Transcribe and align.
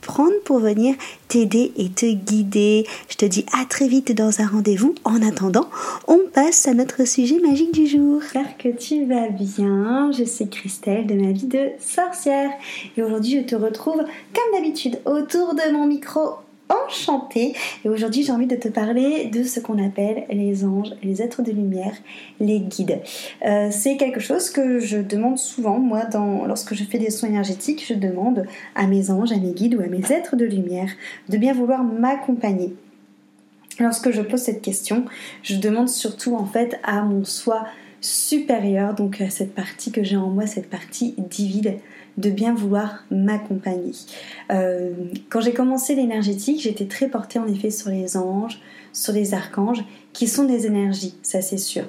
prendre 0.00 0.38
pour 0.44 0.58
venir 0.58 0.94
t'aider 1.28 1.72
et 1.76 1.88
te 1.88 2.06
guider. 2.06 2.86
Je 3.08 3.16
te 3.16 3.24
dis 3.24 3.46
à 3.58 3.64
très 3.64 3.88
vite 3.88 4.12
dans 4.12 4.40
un 4.40 4.46
rendez-vous. 4.46 4.94
En 5.04 5.22
attendant, 5.22 5.68
on 6.08 6.20
passe 6.32 6.66
à 6.68 6.74
notre 6.74 7.06
sujet 7.06 7.38
magique 7.40 7.72
du 7.72 7.86
jour. 7.86 8.20
J'espère 8.22 8.56
que 8.58 8.68
tu 8.68 9.04
vas 9.04 9.28
bien. 9.28 10.10
Je 10.12 10.24
suis 10.24 10.48
Christelle 10.48 11.06
de 11.06 11.14
ma 11.14 11.32
vie 11.32 11.46
de 11.46 11.70
sorcière. 11.78 12.50
Et 12.96 13.02
aujourd'hui, 13.02 13.40
je 13.40 13.46
te 13.46 13.56
retrouve 13.56 13.98
comme 13.98 14.52
d'habitude 14.52 15.00
autour 15.04 15.54
de 15.54 15.72
mon 15.72 15.86
micro 15.86 16.36
enchantée 16.70 17.54
et 17.84 17.88
aujourd'hui 17.88 18.22
j'ai 18.22 18.32
envie 18.32 18.46
de 18.46 18.56
te 18.56 18.68
parler 18.68 19.26
de 19.26 19.42
ce 19.42 19.60
qu'on 19.60 19.84
appelle 19.84 20.24
les 20.30 20.64
anges, 20.64 20.90
les 21.02 21.22
êtres 21.22 21.42
de 21.42 21.52
lumière, 21.52 21.94
les 22.38 22.60
guides. 22.60 23.00
Euh, 23.44 23.68
c'est 23.70 23.96
quelque 23.96 24.20
chose 24.20 24.50
que 24.50 24.78
je 24.78 24.98
demande 24.98 25.38
souvent, 25.38 25.78
moi, 25.78 26.04
dans, 26.04 26.46
lorsque 26.46 26.74
je 26.74 26.84
fais 26.84 26.98
des 26.98 27.10
soins 27.10 27.28
énergétiques, 27.28 27.84
je 27.86 27.94
demande 27.94 28.46
à 28.74 28.86
mes 28.86 29.10
anges, 29.10 29.32
à 29.32 29.36
mes 29.36 29.52
guides 29.52 29.74
ou 29.74 29.82
à 29.82 29.86
mes 29.86 30.12
êtres 30.12 30.36
de 30.36 30.44
lumière 30.44 30.90
de 31.28 31.36
bien 31.36 31.52
vouloir 31.52 31.82
m'accompagner. 31.82 32.74
Lorsque 33.78 34.10
je 34.10 34.20
pose 34.20 34.40
cette 34.40 34.62
question, 34.62 35.04
je 35.42 35.56
demande 35.56 35.88
surtout 35.88 36.34
en 36.34 36.44
fait 36.44 36.78
à 36.82 37.02
mon 37.02 37.24
soi 37.24 37.66
supérieur, 38.00 38.94
donc 38.94 39.20
à 39.20 39.30
cette 39.30 39.54
partie 39.54 39.92
que 39.92 40.02
j'ai 40.02 40.16
en 40.16 40.28
moi, 40.28 40.46
cette 40.46 40.70
partie 40.70 41.14
divine, 41.18 41.74
de 42.18 42.30
bien 42.30 42.54
vouloir 42.54 43.04
m'accompagner. 43.10 43.92
Euh, 44.50 44.92
quand 45.28 45.40
j'ai 45.40 45.52
commencé 45.52 45.94
l'énergétique, 45.94 46.60
j'étais 46.60 46.86
très 46.86 47.08
portée 47.08 47.38
en 47.38 47.46
effet 47.46 47.70
sur 47.70 47.90
les 47.90 48.16
anges, 48.16 48.60
sur 48.92 49.12
les 49.12 49.34
archanges, 49.34 49.84
qui 50.12 50.26
sont 50.26 50.44
des 50.44 50.66
énergies, 50.66 51.14
ça 51.22 51.40
c'est 51.40 51.58
sûr. 51.58 51.84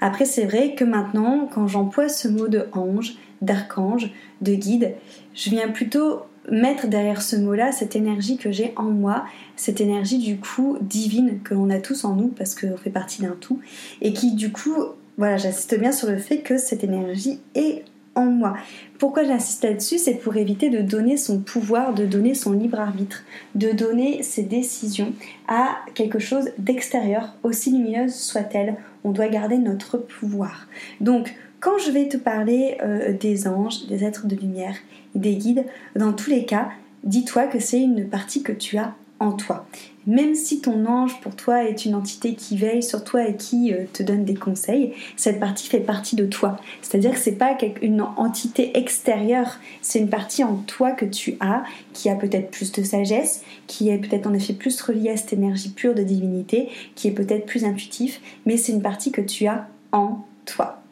Après, 0.00 0.24
c'est 0.24 0.44
vrai 0.44 0.74
que 0.74 0.84
maintenant, 0.84 1.48
quand 1.52 1.66
j'emploie 1.66 2.08
ce 2.08 2.28
mot 2.28 2.48
de 2.48 2.66
ange, 2.72 3.14
d'archange, 3.42 4.10
de 4.40 4.54
guide, 4.54 4.94
je 5.34 5.50
viens 5.50 5.68
plutôt 5.68 6.22
mettre 6.50 6.88
derrière 6.88 7.22
ce 7.22 7.36
mot-là 7.36 7.72
cette 7.72 7.96
énergie 7.96 8.36
que 8.36 8.52
j'ai 8.52 8.74
en 8.76 8.84
moi, 8.84 9.24
cette 9.56 9.80
énergie 9.80 10.18
du 10.18 10.36
coup 10.36 10.76
divine 10.80 11.40
que 11.42 11.54
l'on 11.54 11.70
a 11.70 11.78
tous 11.78 12.04
en 12.04 12.14
nous 12.14 12.28
parce 12.28 12.54
qu'on 12.54 12.76
fait 12.76 12.90
partie 12.90 13.22
d'un 13.22 13.36
tout, 13.40 13.60
et 14.02 14.12
qui 14.12 14.34
du 14.34 14.52
coup, 14.52 14.74
voilà, 15.16 15.36
j'insiste 15.36 15.78
bien 15.78 15.92
sur 15.92 16.08
le 16.08 16.18
fait 16.18 16.38
que 16.38 16.58
cette 16.58 16.84
énergie 16.84 17.40
est 17.54 17.84
moi. 18.22 18.56
Pourquoi 18.98 19.24
j'insiste 19.24 19.64
là-dessus 19.64 19.98
C'est 19.98 20.14
pour 20.14 20.36
éviter 20.36 20.70
de 20.70 20.80
donner 20.80 21.16
son 21.16 21.40
pouvoir, 21.40 21.94
de 21.94 22.06
donner 22.06 22.34
son 22.34 22.52
libre 22.52 22.80
arbitre, 22.80 23.24
de 23.54 23.72
donner 23.72 24.22
ses 24.22 24.42
décisions 24.42 25.12
à 25.48 25.76
quelque 25.94 26.18
chose 26.18 26.50
d'extérieur, 26.58 27.34
aussi 27.42 27.70
lumineuse 27.70 28.14
soit-elle. 28.14 28.76
On 29.04 29.10
doit 29.10 29.28
garder 29.28 29.58
notre 29.58 29.98
pouvoir. 29.98 30.68
Donc, 31.00 31.34
quand 31.60 31.78
je 31.78 31.90
vais 31.90 32.08
te 32.08 32.16
parler 32.16 32.78
euh, 32.82 33.12
des 33.12 33.48
anges, 33.48 33.86
des 33.86 34.04
êtres 34.04 34.26
de 34.26 34.36
lumière, 34.36 34.76
des 35.14 35.36
guides, 35.36 35.64
dans 35.96 36.12
tous 36.12 36.30
les 36.30 36.44
cas, 36.44 36.68
dis-toi 37.04 37.46
que 37.46 37.58
c'est 37.58 37.80
une 37.80 38.08
partie 38.08 38.42
que 38.42 38.52
tu 38.52 38.78
as 38.78 38.94
en 39.24 39.32
toi. 39.32 39.66
Même 40.06 40.34
si 40.34 40.60
ton 40.60 40.84
ange 40.84 41.18
pour 41.22 41.34
toi 41.34 41.64
est 41.64 41.86
une 41.86 41.94
entité 41.94 42.34
qui 42.34 42.58
veille 42.58 42.82
sur 42.82 43.04
toi 43.04 43.26
et 43.26 43.36
qui 43.36 43.72
euh, 43.72 43.84
te 43.90 44.02
donne 44.02 44.24
des 44.24 44.34
conseils, 44.34 44.92
cette 45.16 45.40
partie 45.40 45.66
fait 45.66 45.80
partie 45.80 46.14
de 46.14 46.26
toi. 46.26 46.58
C'est-à-dire 46.82 47.12
que 47.12 47.18
c'est 47.18 47.32
pas 47.32 47.56
une 47.80 48.02
entité 48.02 48.76
extérieure, 48.76 49.58
c'est 49.80 49.98
une 49.98 50.10
partie 50.10 50.44
en 50.44 50.56
toi 50.56 50.90
que 50.90 51.06
tu 51.06 51.36
as, 51.40 51.64
qui 51.94 52.10
a 52.10 52.16
peut-être 52.16 52.50
plus 52.50 52.70
de 52.72 52.82
sagesse, 52.82 53.42
qui 53.66 53.88
est 53.88 53.96
peut-être 53.96 54.26
en 54.26 54.34
effet 54.34 54.52
plus 54.52 54.78
reliée 54.82 55.10
à 55.10 55.16
cette 55.16 55.32
énergie 55.32 55.70
pure 55.70 55.94
de 55.94 56.02
divinité, 56.02 56.68
qui 56.94 57.08
est 57.08 57.12
peut-être 57.12 57.46
plus 57.46 57.64
intuitif, 57.64 58.20
mais 58.44 58.58
c'est 58.58 58.72
une 58.72 58.82
partie 58.82 59.10
que 59.10 59.22
tu 59.22 59.46
as 59.46 59.68
en 59.92 60.18
toi. 60.44 60.82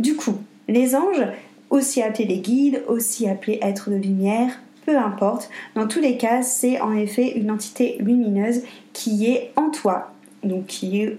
Du 0.00 0.16
coup, 0.16 0.36
les 0.68 0.96
anges, 0.96 1.26
aussi 1.68 2.02
appelés 2.02 2.26
les 2.26 2.38
guides, 2.38 2.82
aussi 2.88 3.28
appelés 3.28 3.58
êtres 3.62 3.90
de 3.90 3.96
lumière, 3.96 4.60
peu 4.84 4.96
importe. 4.96 5.50
Dans 5.74 5.86
tous 5.86 6.00
les 6.00 6.16
cas, 6.16 6.42
c'est 6.42 6.80
en 6.80 6.94
effet 6.94 7.32
une 7.38 7.50
entité 7.50 7.96
lumineuse 8.00 8.62
qui 8.92 9.26
est 9.26 9.52
en 9.56 9.70
toi, 9.70 10.12
donc 10.42 10.66
qui 10.66 11.02
est 11.02 11.18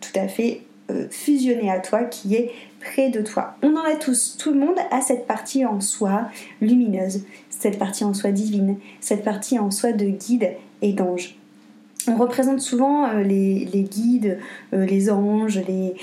tout 0.00 0.18
à 0.18 0.28
fait 0.28 0.62
euh, 0.90 1.06
fusionnée 1.10 1.70
à 1.70 1.80
toi, 1.80 2.04
qui 2.04 2.34
est 2.34 2.50
près 2.80 3.10
de 3.10 3.20
toi. 3.20 3.54
On 3.62 3.74
en 3.76 3.84
a 3.84 3.96
tous, 3.96 4.36
tout 4.38 4.52
le 4.52 4.58
monde 4.58 4.78
a 4.90 5.00
cette 5.00 5.26
partie 5.26 5.66
en 5.66 5.80
soi 5.80 6.28
lumineuse, 6.60 7.24
cette 7.50 7.78
partie 7.78 8.04
en 8.04 8.14
soi 8.14 8.30
divine, 8.30 8.78
cette 9.00 9.24
partie 9.24 9.58
en 9.58 9.70
soi 9.70 9.92
de 9.92 10.06
guide 10.06 10.52
et 10.80 10.92
d'ange 10.92 11.36
on 12.08 12.16
représente 12.16 12.60
souvent 12.60 13.06
euh, 13.06 13.22
les, 13.22 13.86
guides, 13.90 14.38
euh, 14.72 14.84
les 14.84 15.10
anges, 15.10 15.60
les, 15.66 15.94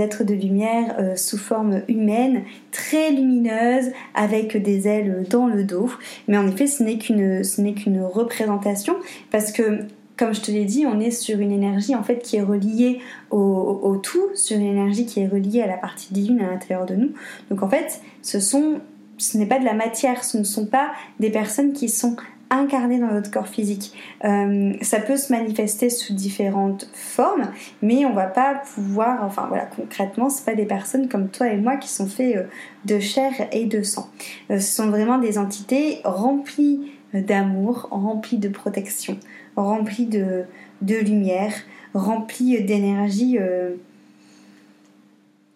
êtres 0.00 0.24
de 0.24 0.34
lumière 0.34 0.96
euh, 0.98 1.16
sous 1.16 1.38
forme 1.38 1.82
humaine, 1.88 2.42
très 2.72 3.10
lumineuse, 3.10 3.92
avec 4.14 4.56
des 4.60 4.88
ailes 4.88 5.24
dans 5.30 5.46
le 5.46 5.64
dos. 5.64 5.90
Mais 6.28 6.36
en 6.36 6.46
effet, 6.48 6.66
ce 6.66 6.82
n'est 6.82 6.98
qu'une 6.98 8.02
représentation, 8.02 8.96
parce 9.30 9.52
que 9.52 9.80
comme 10.16 10.32
je 10.32 10.40
te 10.40 10.50
l'ai 10.52 10.64
dit, 10.64 10.86
on 10.86 11.00
est 11.00 11.10
sur 11.10 11.40
une 11.40 11.50
énergie 11.50 11.96
en 11.96 12.04
fait 12.04 12.18
qui 12.18 12.36
est 12.36 12.42
reliée 12.42 13.00
au, 13.32 13.96
tout, 14.00 14.28
sur 14.34 14.56
une 14.56 14.66
énergie 14.66 15.06
qui 15.06 15.20
est 15.20 15.26
reliée 15.26 15.60
à 15.60 15.66
la 15.66 15.76
partie 15.76 16.12
divine 16.12 16.40
à 16.40 16.46
l'intérieur 16.52 16.86
de 16.86 16.94
nous. 16.94 17.10
Donc 17.50 17.64
en 17.64 17.68
fait, 17.68 18.00
ce 18.22 18.38
sont 18.38 18.80
ce 19.18 19.38
n'est 19.38 19.46
pas 19.46 19.58
de 19.58 19.64
la 19.64 19.74
matière, 19.74 20.24
ce 20.24 20.38
ne 20.38 20.44
sont 20.44 20.66
pas 20.66 20.92
des 21.20 21.30
personnes 21.30 21.72
qui 21.72 21.88
sont 21.88 22.16
incarné 22.50 22.98
dans 22.98 23.08
notre 23.08 23.30
corps 23.30 23.48
physique. 23.48 23.92
Euh, 24.24 24.74
ça 24.82 25.00
peut 25.00 25.16
se 25.16 25.32
manifester 25.32 25.90
sous 25.90 26.14
différentes 26.14 26.88
formes, 26.92 27.50
mais 27.82 28.04
on 28.04 28.12
va 28.12 28.26
pas 28.26 28.62
pouvoir, 28.74 29.24
enfin 29.24 29.46
voilà, 29.48 29.66
concrètement, 29.66 30.28
c'est 30.28 30.44
pas 30.44 30.54
des 30.54 30.66
personnes 30.66 31.08
comme 31.08 31.28
toi 31.28 31.48
et 31.48 31.56
moi 31.56 31.76
qui 31.76 31.88
sont 31.88 32.06
faits 32.06 32.36
euh, 32.36 32.42
de 32.84 32.98
chair 32.98 33.32
et 33.52 33.66
de 33.66 33.82
sang. 33.82 34.08
Euh, 34.50 34.58
ce 34.58 34.76
sont 34.76 34.88
vraiment 34.88 35.18
des 35.18 35.38
entités 35.38 36.00
remplies 36.04 36.92
d'amour, 37.12 37.88
remplies 37.90 38.38
de 38.38 38.48
protection, 38.48 39.18
remplies 39.56 40.06
de, 40.06 40.44
de 40.82 40.96
lumière, 40.96 41.52
remplies 41.94 42.62
d'énergie 42.62 43.38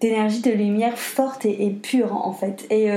d'énergie 0.00 0.40
de 0.42 0.52
lumière 0.52 0.96
forte 0.96 1.44
et, 1.44 1.66
et, 1.66 1.70
pure 1.70 2.14
en 2.14 2.32
fait. 2.32 2.64
Et 2.70 2.88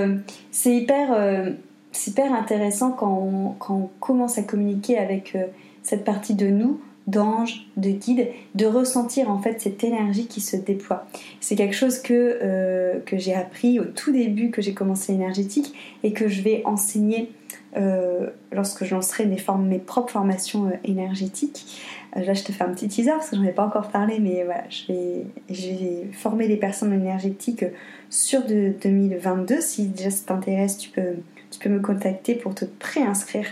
c'est 0.52 0.76
hyper 0.76 1.56
c'est 1.92 2.20
intéressant 2.20 2.92
quand 2.92 3.56
on, 3.70 3.90
commence 4.00 4.38
à 4.38 4.44
communiquer 4.44 4.98
avec 4.98 5.36
euh, 5.36 5.46
cette 5.84 6.04
partie 6.04 6.36
de 6.36 6.48
nous, 6.48 6.80
d'ange, 7.08 7.68
de 7.78 7.90
guide, 7.90 8.28
de 8.56 8.66
ressentir 8.66 9.30
en 9.30 9.40
fait 9.40 9.60
cette 9.60 9.84
énergie 9.84 10.28
qui 10.28 10.40
se 10.40 10.56
déploie. 10.56 11.06
C'est 11.40 11.56
quelque 11.56 11.76
chose 11.76 12.00
que, 12.00 12.40
euh, 12.42 13.00
que 13.06 13.18
j'ai 13.18 13.34
appris 13.34 13.80
au 13.80 13.86
tout 13.86 14.12
début 14.12 14.52
que 14.52 14.62
j'ai 14.62 14.74
commencé 14.74 15.12
l'énergétique 15.12 15.74
et 16.04 16.14
que 16.14 16.28
je 16.28 16.42
vais 16.42 16.62
enseigner 16.66 17.32
euh, 17.78 18.30
lorsque 18.52 18.84
je 18.84 18.94
lancerai 18.94 19.26
mes, 19.26 19.38
mes 19.60 19.80
propres 19.80 20.12
formations 20.12 20.72
énergétiques. 20.84 21.82
là, 22.16 22.34
je 22.34 22.44
te 22.44 22.52
fais 22.52 22.64
un 22.64 22.74
petit 22.74 22.88
teaser 22.88 23.12
parce 23.12 23.30
que 23.30 23.36
j'en 23.36 23.44
ai 23.44 23.52
pas 23.52 23.66
encore 23.66 23.90
parlé, 23.90 24.20
mais 24.20 24.44
voilà, 24.44 24.64
je 24.70 24.88
vais, 24.92 25.26
je 25.50 25.70
vais 25.70 26.08
former 26.14 26.48
des 26.48 26.58
personnes 26.58 26.94
énergétiques 26.94 27.66
sur 28.10 28.46
de 28.46 28.74
2022. 28.82 29.62
Si 29.62 29.88
déjà 29.88 30.12
ça 30.12 30.26
t'intéresse, 30.28 30.78
tu 30.78 30.90
peux 30.90 31.16
tu 31.52 31.60
peux 31.60 31.70
me 31.70 31.80
contacter 31.80 32.36
pour 32.36 32.56
te 32.56 32.66
préinscrire. 32.66 33.46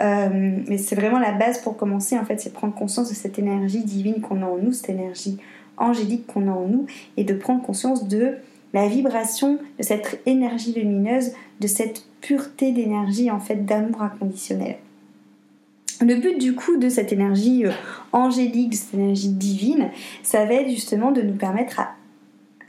Euh, 0.00 0.28
mais 0.68 0.78
c'est 0.78 0.94
vraiment 0.94 1.18
la 1.18 1.32
base 1.32 1.60
pour 1.60 1.76
commencer, 1.76 2.18
en 2.18 2.24
fait, 2.24 2.40
c'est 2.40 2.52
prendre 2.52 2.74
conscience 2.74 3.08
de 3.08 3.14
cette 3.14 3.38
énergie 3.38 3.82
divine 3.82 4.20
qu'on 4.20 4.42
a 4.42 4.46
en 4.46 4.58
nous, 4.58 4.72
cette 4.72 4.90
énergie 4.90 5.38
angélique 5.76 6.26
qu'on 6.26 6.48
a 6.48 6.52
en 6.52 6.66
nous, 6.66 6.86
et 7.16 7.24
de 7.24 7.34
prendre 7.34 7.62
conscience 7.62 8.06
de 8.06 8.36
la 8.72 8.86
vibration 8.86 9.58
de 9.78 9.82
cette 9.82 10.20
énergie 10.26 10.72
lumineuse, 10.72 11.32
de 11.58 11.66
cette 11.66 12.04
pureté 12.20 12.72
d'énergie, 12.72 13.30
en 13.30 13.40
fait, 13.40 13.64
d'amour 13.64 14.02
inconditionnel. 14.02 14.76
Le 16.00 16.14
but 16.14 16.38
du 16.38 16.54
coup 16.54 16.78
de 16.78 16.88
cette 16.88 17.12
énergie 17.12 17.66
euh, 17.66 17.72
angélique, 18.12 18.70
de 18.70 18.74
cette 18.74 18.94
énergie 18.94 19.28
divine, 19.28 19.90
ça 20.22 20.46
va 20.46 20.54
être 20.54 20.70
justement 20.70 21.12
de 21.12 21.20
nous 21.20 21.34
permettre 21.34 21.78
à 21.78 21.90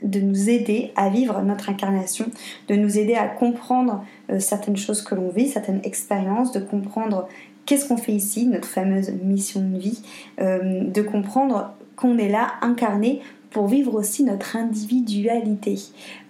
de 0.02 0.20
nous 0.20 0.50
aider 0.50 0.92
à 0.96 1.08
vivre 1.08 1.42
notre 1.42 1.70
incarnation, 1.70 2.26
de 2.68 2.74
nous 2.74 2.98
aider 2.98 3.14
à 3.14 3.26
comprendre 3.26 4.04
euh, 4.30 4.40
certaines 4.40 4.76
choses 4.76 5.02
que 5.02 5.14
l'on 5.14 5.28
vit, 5.28 5.48
certaines 5.48 5.80
expériences, 5.84 6.52
de 6.52 6.60
comprendre 6.60 7.28
qu'est-ce 7.66 7.88
qu'on 7.88 7.96
fait 7.96 8.12
ici, 8.12 8.46
notre 8.46 8.68
fameuse 8.68 9.10
mission 9.22 9.60
de 9.60 9.78
vie, 9.78 10.02
euh, 10.40 10.84
de 10.84 11.02
comprendre 11.02 11.74
qu'on 11.96 12.18
est 12.18 12.28
là 12.28 12.54
incarné 12.62 13.20
pour 13.50 13.68
vivre 13.68 13.94
aussi 13.94 14.24
notre 14.24 14.56
individualité, 14.56 15.78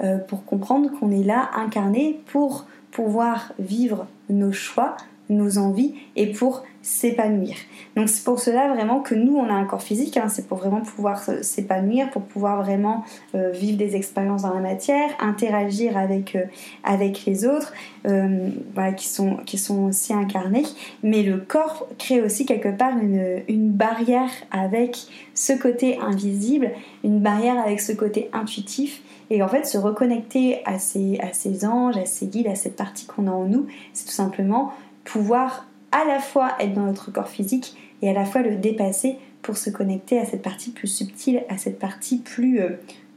euh, 0.02 0.19
pour 0.19 0.44
comprendre 0.44 0.90
qu'on 0.98 1.12
est 1.12 1.22
là 1.22 1.50
incarné 1.54 2.20
pour 2.26 2.66
pouvoir 2.90 3.52
vivre 3.58 4.06
nos 4.28 4.52
choix, 4.52 4.96
nos 5.32 5.58
envies 5.58 5.94
et 6.17 6.32
pour 6.32 6.62
s'épanouir. 6.82 7.55
Donc 7.96 8.08
c'est 8.08 8.25
pour 8.25 8.40
cela 8.40 8.73
vraiment 8.73 9.00
que 9.00 9.14
nous 9.14 9.37
on 9.37 9.49
a 9.49 9.52
un 9.52 9.64
corps 9.64 9.82
physique, 9.82 10.17
hein. 10.17 10.29
c'est 10.29 10.49
pour 10.49 10.58
vraiment 10.58 10.81
pouvoir 10.81 11.23
s'épanouir, 11.43 12.11
pour 12.11 12.23
pouvoir 12.23 12.62
vraiment 12.62 13.05
euh, 13.34 13.50
vivre 13.50 13.79
des 13.79 13.94
expériences 13.94 14.43
dans 14.43 14.52
la 14.52 14.61
matière, 14.61 15.11
interagir 15.20 15.96
avec, 15.96 16.34
euh, 16.34 16.44
avec 16.82 17.25
les 17.25 17.46
autres, 17.46 17.73
euh, 18.06 18.49
qui, 18.96 19.06
sont, 19.06 19.37
qui 19.46 19.58
sont 19.58 19.84
aussi 19.84 20.12
incarnés. 20.12 20.64
Mais 21.05 21.23
le 21.23 21.38
corps 21.38 21.87
crée 21.99 22.20
aussi 22.20 22.46
quelque 22.46 22.76
part 22.76 22.99
une, 22.99 23.43
une 23.49 23.70
barrière 23.70 24.31
avec 24.50 24.96
ce 25.34 25.52
côté 25.52 25.99
invisible, 26.00 26.70
une 27.05 27.20
barrière 27.20 27.58
avec 27.64 27.81
ce 27.81 27.93
côté 27.93 28.29
intuitif. 28.32 29.02
Et 29.31 29.43
en 29.43 29.49
fait, 29.49 29.67
se 29.67 29.79
reconnecter 29.79 30.61
à 30.67 30.79
ces, 30.79 31.19
à 31.20 31.32
ces 31.32 31.64
anges, 31.64 31.96
à 31.96 32.05
ces 32.05 32.26
guides, 32.26 32.49
à 32.49 32.55
cette 32.55 32.76
partie 32.76 33.06
qu'on 33.06 33.29
a 33.29 33.31
en 33.31 33.44
nous, 33.44 33.67
c'est 33.94 34.05
tout 34.05 34.12
simplement 34.12 34.73
pouvoir 35.04 35.66
à 35.93 36.04
la 36.04 36.19
fois 36.19 36.52
être 36.58 36.75
dans 36.75 36.87
notre 36.87 37.12
corps 37.12 37.28
physique 37.28 37.76
et 38.00 38.10
à 38.10 38.12
la 38.12 38.25
fois 38.25 38.43
le 38.43 38.56
dépasser 38.56 39.16
pour 39.43 39.56
se 39.56 39.70
connecter 39.70 40.19
à 40.19 40.25
cette 40.25 40.43
partie 40.43 40.70
plus 40.70 40.88
subtile, 40.88 41.43
à 41.49 41.58
cette 41.58 41.78
partie 41.78 42.19
plus, 42.19 42.60
euh, 42.60 42.70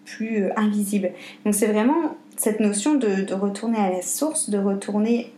plus 0.04 0.44
euh, 0.44 0.50
invisible. 0.58 1.12
Donc 1.46 1.54
c'est 1.54 1.68
vraiment 1.68 2.16
cette 2.36 2.60
notion 2.60 2.96
de, 2.96 3.34
retourner 3.34 3.78
à 3.78 3.92
la 3.92 4.02
source, 4.02 4.50
de 4.50 4.58
retourner 4.58 5.32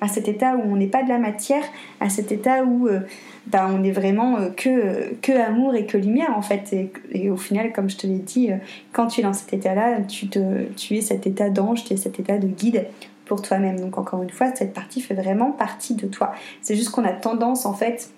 à 0.00 0.08
cet 0.08 0.28
état 0.28 0.56
où 0.56 0.72
on 0.72 0.76
n'est 0.76 0.88
pas 0.88 1.02
de 1.02 1.08
la 1.08 1.18
matière, 1.18 1.64
à 2.00 2.08
cet 2.10 2.30
état 2.30 2.64
où 2.64 2.88
euh, 2.88 3.00
bah, 3.46 3.70
on 3.72 3.82
est 3.82 3.90
vraiment 3.90 4.36
que, 4.56 5.14
que 5.22 5.32
amour 5.32 5.74
et 5.74 5.86
que 5.86 5.96
lumière 5.96 6.36
en 6.36 6.42
fait. 6.42 6.74
Et, 7.12 7.30
au 7.30 7.36
final, 7.36 7.72
comme 7.72 7.88
je 7.88 7.96
te 7.96 8.06
l'ai 8.06 8.18
dit, 8.18 8.50
quand 8.92 9.06
tu 9.06 9.20
es 9.20 9.22
dans 9.22 9.32
cet 9.32 9.52
état-là, 9.52 10.02
tu, 10.02 10.28
te, 10.28 10.64
tu 10.76 10.96
es 10.96 11.00
cet 11.00 11.26
état 11.26 11.48
d'ange, 11.48 11.84
tu 11.84 11.94
es 11.94 11.96
cet 11.96 12.20
état 12.20 12.38
de 12.38 12.48
guide 12.48 12.86
pour 13.24 13.42
toi-même. 13.42 13.80
Donc 13.80 13.98
encore 13.98 14.22
une 14.22 14.30
fois, 14.30 14.54
cette 14.54 14.72
partie 14.72 15.00
fait 15.00 15.14
vraiment 15.14 15.52
partie 15.52 15.94
de 15.94 16.06
toi. 16.06 16.32
C'est 16.62 16.76
juste 16.76 16.90
qu'on 16.90 17.04
a 17.04 17.12
tendance 17.12 17.66
en 17.66 17.74
fait 17.74 18.10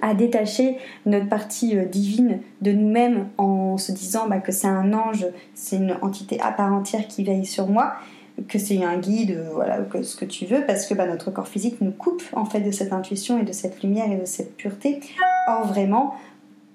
à 0.00 0.14
détacher 0.14 0.78
notre 1.04 1.28
partie 1.28 1.76
euh, 1.76 1.84
divine 1.84 2.40
de 2.62 2.72
nous-mêmes 2.72 3.28
en 3.36 3.76
se 3.76 3.92
disant 3.92 4.26
bah, 4.26 4.38
que 4.38 4.52
c'est 4.52 4.68
un 4.68 4.94
ange, 4.94 5.26
c'est 5.54 5.76
une 5.76 5.96
entité 6.00 6.40
à 6.40 6.50
part 6.50 6.72
entière 6.72 7.06
qui 7.08 7.24
veille 7.24 7.44
sur 7.44 7.66
moi, 7.66 7.94
que 8.48 8.58
c'est 8.58 8.82
un 8.82 8.96
guide, 8.96 9.32
euh, 9.32 9.50
voilà, 9.52 9.80
ce 10.02 10.16
que 10.16 10.24
tu 10.24 10.46
veux, 10.46 10.64
parce 10.66 10.86
que 10.86 10.94
bah, 10.94 11.06
notre 11.06 11.30
corps 11.30 11.48
physique 11.48 11.80
nous 11.80 11.92
coupe 11.92 12.22
en 12.32 12.46
fait 12.46 12.60
de 12.60 12.70
cette 12.70 12.92
intuition 12.92 13.38
et 13.38 13.42
de 13.42 13.52
cette 13.52 13.82
lumière 13.82 14.10
et 14.10 14.16
de 14.16 14.24
cette 14.24 14.56
pureté. 14.56 15.00
Or 15.48 15.66
vraiment, 15.66 16.14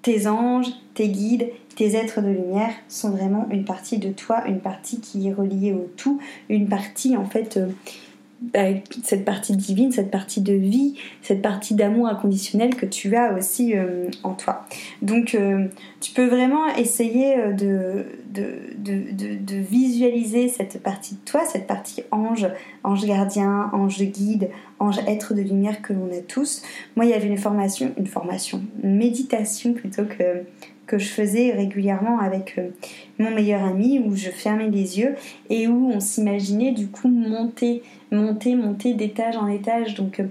tes 0.02 0.28
anges, 0.28 0.70
tes 0.94 1.08
guides, 1.08 1.48
tes 1.78 1.94
êtres 1.94 2.20
de 2.20 2.28
lumière 2.28 2.72
sont 2.88 3.10
vraiment 3.10 3.46
une 3.52 3.64
partie 3.64 3.98
de 3.98 4.10
toi, 4.10 4.42
une 4.48 4.58
partie 4.58 5.00
qui 5.00 5.28
est 5.28 5.32
reliée 5.32 5.72
au 5.72 5.88
tout, 5.96 6.20
une 6.48 6.68
partie 6.68 7.16
en 7.16 7.24
fait, 7.24 7.56
euh, 7.56 7.68
bah, 8.40 8.64
cette 9.04 9.24
partie 9.24 9.56
divine, 9.56 9.92
cette 9.92 10.10
partie 10.10 10.40
de 10.40 10.54
vie, 10.54 10.96
cette 11.22 11.40
partie 11.40 11.74
d'amour 11.74 12.08
inconditionnel 12.08 12.74
que 12.74 12.84
tu 12.84 13.14
as 13.14 13.32
aussi 13.32 13.76
euh, 13.76 14.10
en 14.24 14.32
toi. 14.32 14.66
Donc 15.02 15.36
euh, 15.36 15.68
tu 16.00 16.12
peux 16.14 16.26
vraiment 16.26 16.66
essayer 16.74 17.36
de 17.56 18.06
visualiser 19.48 20.48
cette 20.48 20.82
partie 20.82 21.14
de 21.14 21.20
toi, 21.24 21.42
cette 21.46 21.68
partie 21.68 22.02
ange, 22.10 22.48
ange 22.82 23.06
gardien, 23.06 23.70
ange 23.72 24.02
guide, 24.02 24.50
ange 24.80 24.98
être 25.06 25.32
de 25.32 25.42
lumière 25.42 25.80
que 25.80 25.92
l'on 25.92 26.10
a 26.10 26.22
tous. 26.26 26.62
Moi, 26.96 27.04
il 27.04 27.12
y 27.12 27.14
avait 27.14 27.28
une 27.28 27.38
formation, 27.38 27.92
une 27.96 28.08
formation, 28.08 28.62
méditation 28.82 29.74
plutôt 29.74 30.06
que 30.06 30.42
que 30.88 30.98
je 30.98 31.08
faisais 31.08 31.52
régulièrement 31.52 32.18
avec 32.18 32.56
euh, 32.58 32.70
mon 33.18 33.30
meilleur 33.30 33.62
ami 33.62 34.00
où 34.00 34.16
je 34.16 34.30
fermais 34.30 34.68
les 34.68 34.98
yeux 34.98 35.14
et 35.50 35.68
où 35.68 35.90
on 35.92 36.00
s'imaginait 36.00 36.72
du 36.72 36.88
coup 36.88 37.08
monter, 37.08 37.82
monter, 38.10 38.56
monter 38.56 38.94
d'étage 38.94 39.36
en 39.36 39.46
étage. 39.46 39.94
Donc 39.94 40.18
euh, 40.18 40.24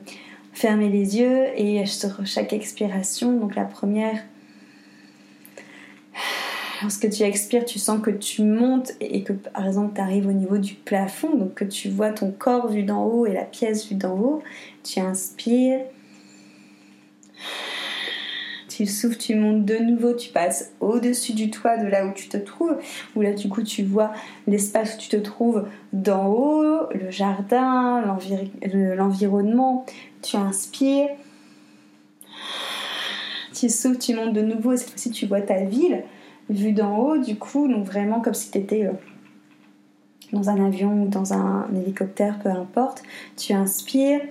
fermer 0.51 0.89
les 0.89 1.19
yeux 1.19 1.45
et 1.56 1.86
sur 1.86 2.25
chaque 2.25 2.51
expiration, 2.51 3.31
donc 3.33 3.56
la 3.56 3.65
première, 3.65 4.24
lorsque 6.81 7.10
tu 7.10 7.21
expires, 7.21 7.63
tu 7.63 7.77
sens 7.77 8.01
que 8.01 8.10
tu 8.10 8.42
montes 8.42 8.94
et 9.00 9.21
que 9.21 9.33
par 9.33 9.68
exemple 9.68 9.94
tu 9.94 10.01
arrives 10.01 10.27
au 10.27 10.33
niveau 10.33 10.57
du 10.57 10.74
plafond, 10.74 11.36
donc 11.36 11.53
que 11.53 11.65
tu 11.65 11.89
vois 11.89 12.10
ton 12.10 12.31
corps 12.31 12.68
vu 12.69 12.81
d'en 12.81 13.06
haut 13.06 13.27
et 13.27 13.33
la 13.33 13.44
pièce 13.44 13.88
vue 13.88 13.95
d'en 13.95 14.18
haut. 14.18 14.42
Tu 14.83 15.00
inspires 15.00 15.81
tu 18.77 18.85
souffles, 18.85 19.18
tu 19.18 19.33
montes 19.33 19.65
de 19.65 19.75
nouveau, 19.77 20.13
tu 20.13 20.29
passes 20.29 20.71
au-dessus 20.81 21.33
du 21.33 21.50
toit 21.50 21.77
de 21.77 21.88
là 21.88 22.06
où 22.06 22.12
tu 22.13 22.29
te 22.29 22.38
trouves, 22.38 22.77
où 23.15 23.21
là 23.21 23.33
du 23.33 23.50
coup 23.50 23.63
tu 23.63 23.81
vois 23.81 24.13
l'espace 24.45 24.94
où 24.94 24.97
tu 25.00 25.09
te 25.09 25.15
trouves 25.15 25.65
d'en 25.94 26.27
haut, 26.27 26.81
le 26.94 27.09
jardin, 27.09 28.03
l'environnement, 28.95 29.83
tu 30.21 30.38
inspires, 30.38 31.09
tu 33.51 33.68
souffles, 33.68 33.97
tu 33.97 34.13
montes 34.13 34.33
de 34.33 34.41
nouveau 34.41 34.74
et 34.74 34.77
cette 34.77 34.91
fois-ci 34.91 35.09
tu 35.09 35.25
vois 35.25 35.41
ta 35.41 35.63
ville 35.63 36.03
vue 36.47 36.74
d'en 36.74 36.97
haut 37.00 37.18
du 37.18 37.35
coup, 37.35 37.68
donc 37.68 37.83
vraiment 37.83 38.21
comme 38.21 38.35
si 38.35 38.51
tu 38.51 38.59
étais 38.59 38.85
euh, 38.85 38.91
dans 40.33 40.51
un 40.51 40.63
avion 40.63 41.01
ou 41.01 41.07
dans 41.07 41.33
un 41.33 41.68
hélicoptère, 41.75 42.38
peu 42.44 42.50
importe, 42.50 43.01
tu 43.38 43.53
inspires 43.53 44.21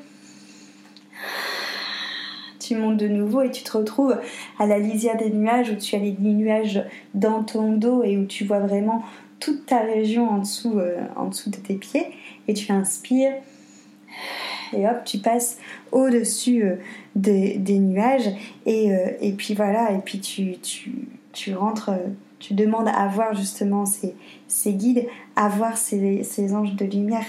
tu 2.67 2.77
montes 2.77 2.97
de 2.97 3.09
nouveau 3.09 3.43
et 3.43 3.51
tu 3.51 3.63
te 3.63 3.77
retrouves 3.77 4.17
à 4.59 4.67
la 4.67 4.79
lisière 4.79 5.17
des 5.17 5.31
nuages 5.31 5.71
où 5.71 5.77
tu 5.77 5.95
as 5.95 5.99
les 5.99 6.17
nuages 6.19 6.83
dans 7.15 7.43
ton 7.45 7.73
dos 7.73 8.03
et 8.03 8.17
où 8.17 8.25
tu 8.25 8.45
vois 8.45 8.61
vraiment 8.61 9.03
toute 9.39 9.67
ta 9.67 9.81
région 9.81 10.29
en 10.29 10.39
dessous, 10.39 10.79
euh, 10.79 10.97
en 11.17 11.27
dessous 11.27 11.51
de 11.51 11.57
tes 11.57 11.75
pieds. 11.75 12.07
Et 12.49 12.55
tu 12.55 12.73
inspires 12.73 13.35
et 14.73 14.87
hop 14.89 15.05
tu 15.05 15.19
passes 15.19 15.59
au-dessus 15.93 16.65
euh, 16.65 16.77
des, 17.15 17.79
nuages. 17.79 18.31
Et, 18.65 18.93
euh, 18.93 19.11
et, 19.21 19.33
puis 19.33 19.55
voilà 19.55 19.93
et 19.93 19.99
puis 19.99 20.21
tu, 20.21 20.57
tu, 21.33 21.55
rentres 21.55 21.91
tu 22.39 22.55
demandes 22.55 22.89
à 22.89 23.07
voir 23.09 23.35
justement 23.35 23.87
ces, 23.87 24.15
ces 24.49 24.73
guides 24.73 25.07
à 25.37 25.49
voir 25.49 25.77
ces 25.77 26.55
anges 26.55 26.75
de 26.75 26.85
lumière 26.85 27.27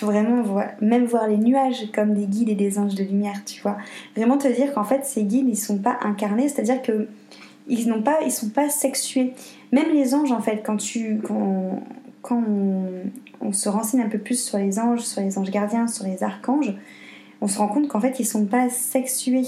vraiment 0.00 0.42
voir, 0.42 0.66
même 0.80 1.04
voir 1.04 1.28
les 1.28 1.36
nuages 1.36 1.90
comme 1.94 2.14
des 2.14 2.26
guides 2.26 2.48
et 2.48 2.54
des 2.54 2.78
anges 2.78 2.94
de 2.94 3.04
lumière, 3.04 3.44
tu 3.44 3.60
vois. 3.62 3.78
Vraiment 4.16 4.38
te 4.38 4.48
dire 4.48 4.72
qu'en 4.72 4.84
fait, 4.84 5.04
ces 5.04 5.24
guides, 5.24 5.48
ils 5.48 5.56
sont 5.56 5.78
pas 5.78 5.98
incarnés, 6.02 6.48
c'est-à-dire 6.48 6.82
que 6.82 7.08
ils 7.68 7.88
n'ont 7.88 8.02
pas, 8.02 8.18
ils 8.24 8.32
sont 8.32 8.48
pas 8.48 8.70
sexués. 8.70 9.34
Même 9.72 9.92
les 9.92 10.14
anges, 10.14 10.32
en 10.32 10.40
fait, 10.40 10.62
quand 10.64 10.78
tu, 10.78 11.20
quand, 11.22 11.82
quand 12.22 12.42
on, 13.40 13.52
se 13.52 13.68
renseigne 13.68 14.02
un 14.02 14.08
peu 14.08 14.18
plus 14.18 14.42
sur 14.42 14.58
les 14.58 14.78
anges, 14.78 15.00
sur 15.00 15.20
les 15.20 15.38
anges 15.38 15.50
gardiens, 15.50 15.86
sur 15.86 16.04
les 16.04 16.22
archanges, 16.22 16.74
on 17.40 17.48
se 17.48 17.58
rend 17.58 17.68
compte 17.68 17.88
qu'en 17.88 18.00
fait, 18.00 18.18
ils 18.18 18.26
sont 18.26 18.46
pas 18.46 18.68
sexués. 18.68 19.46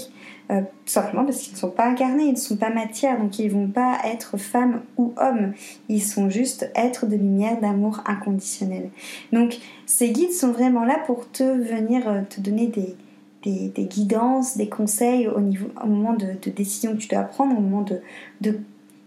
Euh, 0.51 0.61
simplement 0.85 1.23
parce 1.23 1.37
qu'ils 1.37 1.53
ne 1.53 1.59
sont 1.59 1.69
pas 1.69 1.85
incarnés, 1.85 2.25
ils 2.25 2.33
ne 2.33 2.37
sont 2.37 2.57
pas 2.57 2.69
matière, 2.69 3.17
donc 3.17 3.39
ils 3.39 3.47
ne 3.47 3.51
vont 3.51 3.67
pas 3.67 3.99
être 4.03 4.37
femmes 4.37 4.81
ou 4.97 5.13
hommes. 5.15 5.53
Ils 5.87 6.03
sont 6.03 6.29
juste 6.29 6.69
êtres 6.75 7.05
de 7.05 7.15
lumière, 7.15 7.59
d'amour 7.61 8.01
inconditionnel. 8.05 8.89
Donc 9.31 9.59
ces 9.85 10.09
guides 10.11 10.33
sont 10.33 10.51
vraiment 10.51 10.83
là 10.83 10.99
pour 11.05 11.31
te 11.31 11.43
venir 11.43 12.07
euh, 12.07 12.21
te 12.29 12.41
donner 12.41 12.67
des, 12.67 12.95
des, 13.43 13.85
guidances, 13.85 14.57
des 14.57 14.67
conseils 14.67 15.29
au, 15.29 15.39
niveau, 15.39 15.69
au 15.81 15.87
moment 15.87 16.13
de, 16.13 16.49
décision 16.49 16.91
que 16.91 16.97
tu 16.97 17.07
dois 17.07 17.23
prendre, 17.23 17.57
au 17.57 17.61
moment 17.61 17.83
de, 17.83 18.01
de 18.41 18.59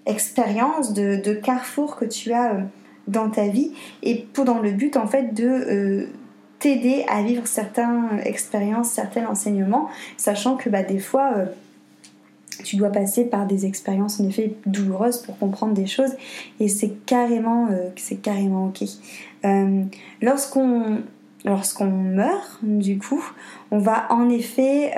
expérience, 0.07 0.95
de, 0.95 1.35
carrefour 1.35 1.97
que 1.97 2.07
tu 2.07 2.33
as 2.33 2.55
euh, 2.55 2.61
dans 3.07 3.29
ta 3.29 3.49
vie, 3.49 3.73
et 4.03 4.27
pour 4.33 4.47
dans 4.47 4.61
le 4.61 4.73
but 4.73 4.97
en 4.97 5.07
fait 5.07 5.35
de 5.35 6.09
t'aider 6.65 7.05
à 7.09 7.23
vivre 7.23 7.47
certaines 7.47 8.23
expériences, 8.25 8.89
certains 8.89 9.27
enseignements, 9.27 9.91
sachant 10.17 10.57
que 10.57 10.71
bah, 10.71 10.83
des 10.83 10.99
fois, 10.99 11.35
euh, 11.37 11.45
tu 12.65 12.77
dois 12.77 12.89
passer 12.89 13.27
par 13.27 13.47
des 13.47 13.67
expériences 13.67 14.19
en 14.19 14.27
effet 14.27 14.55
douloureuses 14.65 15.19
pour 15.19 15.39
comprendre 15.39 15.75
des 15.75 15.87
choses, 15.87 16.13
et 16.61 16.69
c'est 16.69 17.05
carrément, 17.05 17.67
euh, 17.71 17.91
c'est 17.97 18.17
carrément 18.17 18.69
ok. 18.69 18.89
Euh, 19.45 19.83
lorsqu'on 20.23 21.03
lorsqu'on 21.45 21.91
meurt, 21.91 22.61
du 22.63 22.97
coup, 22.97 23.23
on 23.71 23.77
va 23.77 24.07
en 24.11 24.31
effet 24.31 24.95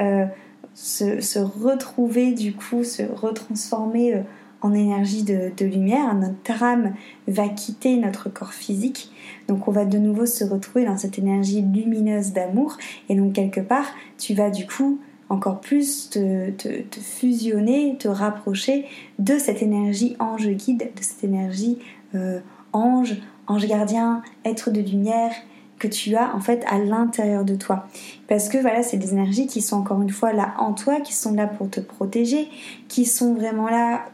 se, 0.75 1.21
se, 1.21 1.41
retrouver, 1.41 2.31
du 2.31 2.53
coup, 2.53 2.85
se 2.85 3.03
retransformer 3.03 4.23
en 4.63 4.73
énergie 4.73 5.23
de, 5.23 5.65
lumière, 5.65 6.15
notre 6.15 6.63
âme 6.63 6.95
va 7.29 7.49
quitter 7.49 7.97
notre 7.97 8.29
corps 8.29 8.55
physique, 8.55 9.11
donc 9.49 9.69
on 9.69 9.71
va 9.71 9.85
de 9.85 9.99
nouveau 9.99 10.27
se 10.27 10.45
retrouver 10.45 10.85
dans 10.85 10.97
cette 10.97 11.19
énergie 11.19 11.63
lumineuse 11.63 12.33
d'amour, 12.33 12.77
et 13.09 13.15
donc 13.15 13.35
quelque 13.35 13.61
part, 13.61 13.87
tu 14.19 14.35
vas 14.35 14.51
du 14.51 14.67
coup 14.67 14.99
encore 15.29 15.61
plus 15.61 16.11
te, 16.11 16.53
fusionner, 17.01 17.97
te 17.99 18.09
rapprocher 18.09 18.87
de 19.19 19.39
cette 19.39 19.63
énergie 19.63 20.17
ange 20.19 20.49
guide, 20.49 20.91
de 20.97 21.03
cette 21.03 21.25
énergie 21.25 21.79
euh, 22.15 22.41
ange, 22.73 23.17
ange 23.47 23.67
gardien, 23.67 24.23
être 24.45 24.71
de 24.71 24.81
lumière 24.81 25.33
que 25.79 25.89
tu 25.89 26.17
as 26.17 26.35
en 26.35 26.41
fait 26.41 26.65
à 26.69 26.79
l'intérieur 26.79 27.45
de 27.45 27.55
toi. 27.55 27.87
Parce 28.29 28.49
que 28.49 28.59
voilà, 28.59 28.83
c'est 28.83 28.97
des 28.97 29.13
énergies 29.13 29.47
qui 29.47 29.61
sont 29.61 29.77
encore 29.77 30.01
une 30.01 30.11
fois 30.11 30.33
là 30.33 30.55
en 30.59 30.73
toi, 30.73 31.01
qui 31.01 31.13
sont 31.13 31.35
là 31.35 31.47
pour 31.47 31.69
te 31.69 31.81
protéger, 31.81 32.49
qui 32.89 33.05
sont 33.05 33.35
vraiment 33.35 33.69
là 33.69 34.07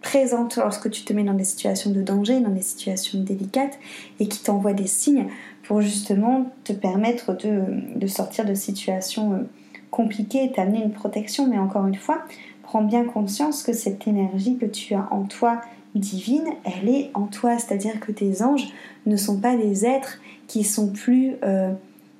présentes 0.00 0.56
lorsque 0.56 0.90
tu 0.90 1.04
te 1.04 1.12
mets 1.12 1.24
dans 1.24 1.34
des 1.34 1.44
situations 1.44 1.90
de 1.90 2.02
danger, 2.02 2.40
dans 2.40 2.50
des 2.50 2.62
situations 2.62 3.20
délicates, 3.20 3.78
et 4.20 4.28
qui 4.28 4.42
t'envoient 4.42 4.72
des 4.72 4.86
signes 4.86 5.26
pour 5.64 5.80
justement 5.80 6.50
te 6.64 6.72
permettre 6.72 7.36
de, 7.36 8.06
sortir 8.06 8.44
de 8.44 8.54
situations 8.54 9.32
euh, 9.32 9.38
compliquées 9.90 10.44
et 10.44 10.52
t'amener 10.52 10.82
une 10.82 10.92
protection. 10.92 11.48
Mais 11.48 11.58
encore 11.58 11.86
une 11.86 11.96
fois, 11.96 12.24
prends 12.62 12.82
bien 12.82 13.04
conscience 13.04 13.62
que 13.62 13.72
cette 13.72 14.06
énergie 14.06 14.56
que 14.58 14.66
tu 14.66 14.94
as 14.94 15.08
en 15.10 15.24
toi 15.24 15.60
divine, 15.94 16.46
elle 16.64 16.88
est 16.88 17.10
en 17.14 17.26
toi. 17.26 17.58
C'est-à-dire 17.58 17.98
que 18.00 18.12
tes 18.12 18.42
anges 18.42 18.68
ne 19.06 19.16
sont 19.16 19.40
pas 19.40 19.56
des 19.56 19.86
êtres 19.86 20.20
qui 20.46 20.62
sont 20.62 20.88
plus 20.88 21.34
euh, 21.42 21.72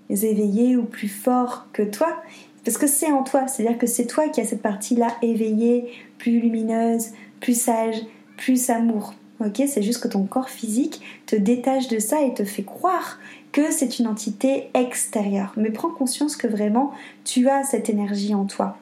éveillés 0.09 0.76
ou 0.76 0.85
plus 0.85 1.09
forts 1.09 1.66
que 1.73 1.83
toi. 1.83 2.23
Parce 2.64 2.78
que 2.78 2.88
c'est 2.88 3.12
en 3.12 3.23
toi, 3.23 3.47
c'est-à-dire 3.47 3.78
que 3.78 3.87
c'est 3.87 4.06
toi 4.06 4.28
qui 4.28 4.40
as 4.40 4.45
cette 4.47 4.62
partie-là 4.62 5.09
éveillée, 5.23 5.92
plus 6.18 6.40
lumineuse, 6.40 7.11
plus 7.40 7.61
sage, 7.61 7.97
plus 8.37 8.71
amour. 8.71 9.14
Ok, 9.45 9.62
c'est 9.66 9.83
juste 9.83 10.02
que 10.02 10.09
ton 10.09 10.25
corps 10.25 10.49
physique 10.49 11.02
te 11.26 11.37
détache 11.37 11.88
de 11.88 11.99
ça 11.99 12.23
et 12.23 12.33
te 12.33 12.45
fait 12.45 12.62
croire 12.62 13.19
que 13.52 13.71
c'est 13.71 13.99
une 13.99 14.07
entité 14.07 14.69
extérieure. 14.75 15.52
Mais 15.57 15.71
prends 15.71 15.90
conscience 15.90 16.37
que 16.37 16.47
vraiment 16.47 16.93
tu 17.25 17.49
as 17.49 17.62
cette 17.64 17.90
énergie 17.90 18.35
en 18.35 18.47
toi. 18.47 18.78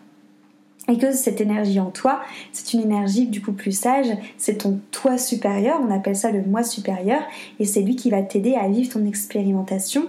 Et 0.89 0.99
que 0.99 1.13
cette 1.13 1.41
énergie 1.41 1.81
en 1.81 1.91
toi, 1.91 2.21
c'est 2.53 2.75
une 2.75 2.83
énergie 2.83 3.27
du 3.27 3.41
coup 3.41 3.53
plus 3.53 3.73
sage, 3.73 4.09
c'est 4.37 4.59
ton 4.59 4.81
toi 4.91 5.17
supérieur, 5.17 5.81
on 5.83 5.91
appelle 5.91 6.17
ça 6.17 6.31
le 6.31 6.43
moi 6.43 6.63
supérieur, 6.63 7.23
et 7.59 7.65
c'est 7.65 7.81
lui 7.81 7.97
qui 7.97 8.11
va 8.11 8.21
t'aider 8.21 8.55
à 8.55 8.69
vivre 8.69 8.93
ton 8.93 9.07
expérimentation 9.07 10.09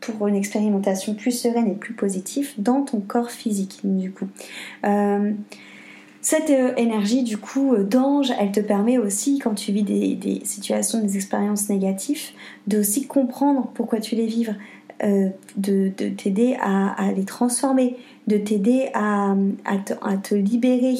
pour 0.00 0.26
une 0.26 0.34
expérimentation 0.34 1.14
plus 1.14 1.30
sereine 1.30 1.68
et 1.68 1.74
plus 1.74 1.94
positive 1.94 2.52
dans 2.58 2.82
ton 2.82 3.00
corps 3.00 3.30
physique 3.30 3.80
du 3.84 4.10
coup. 4.10 4.26
Euh, 4.84 5.32
cette 6.24 6.48
euh, 6.48 6.74
énergie 6.78 7.22
du 7.22 7.36
coup 7.36 7.74
euh, 7.74 7.84
d'ange, 7.84 8.32
elle 8.40 8.50
te 8.50 8.60
permet 8.60 8.96
aussi 8.96 9.38
quand 9.40 9.54
tu 9.54 9.72
vis 9.72 9.82
des, 9.82 10.40
situations, 10.44 11.00
des 11.00 11.16
expériences 11.16 11.68
négatives, 11.68 12.30
de 12.66 12.78
aussi 12.78 13.06
comprendre 13.06 13.70
pourquoi 13.74 14.00
tu 14.00 14.14
les 14.14 14.24
vives, 14.24 14.56
euh, 15.02 15.28
de, 15.56 15.90
t'aider 15.90 16.56
à, 16.62 17.12
les 17.14 17.24
transformer, 17.24 17.96
de 18.26 18.38
t'aider 18.38 18.88
à, 18.94 19.36
te, 20.22 20.34
libérer, 20.34 20.96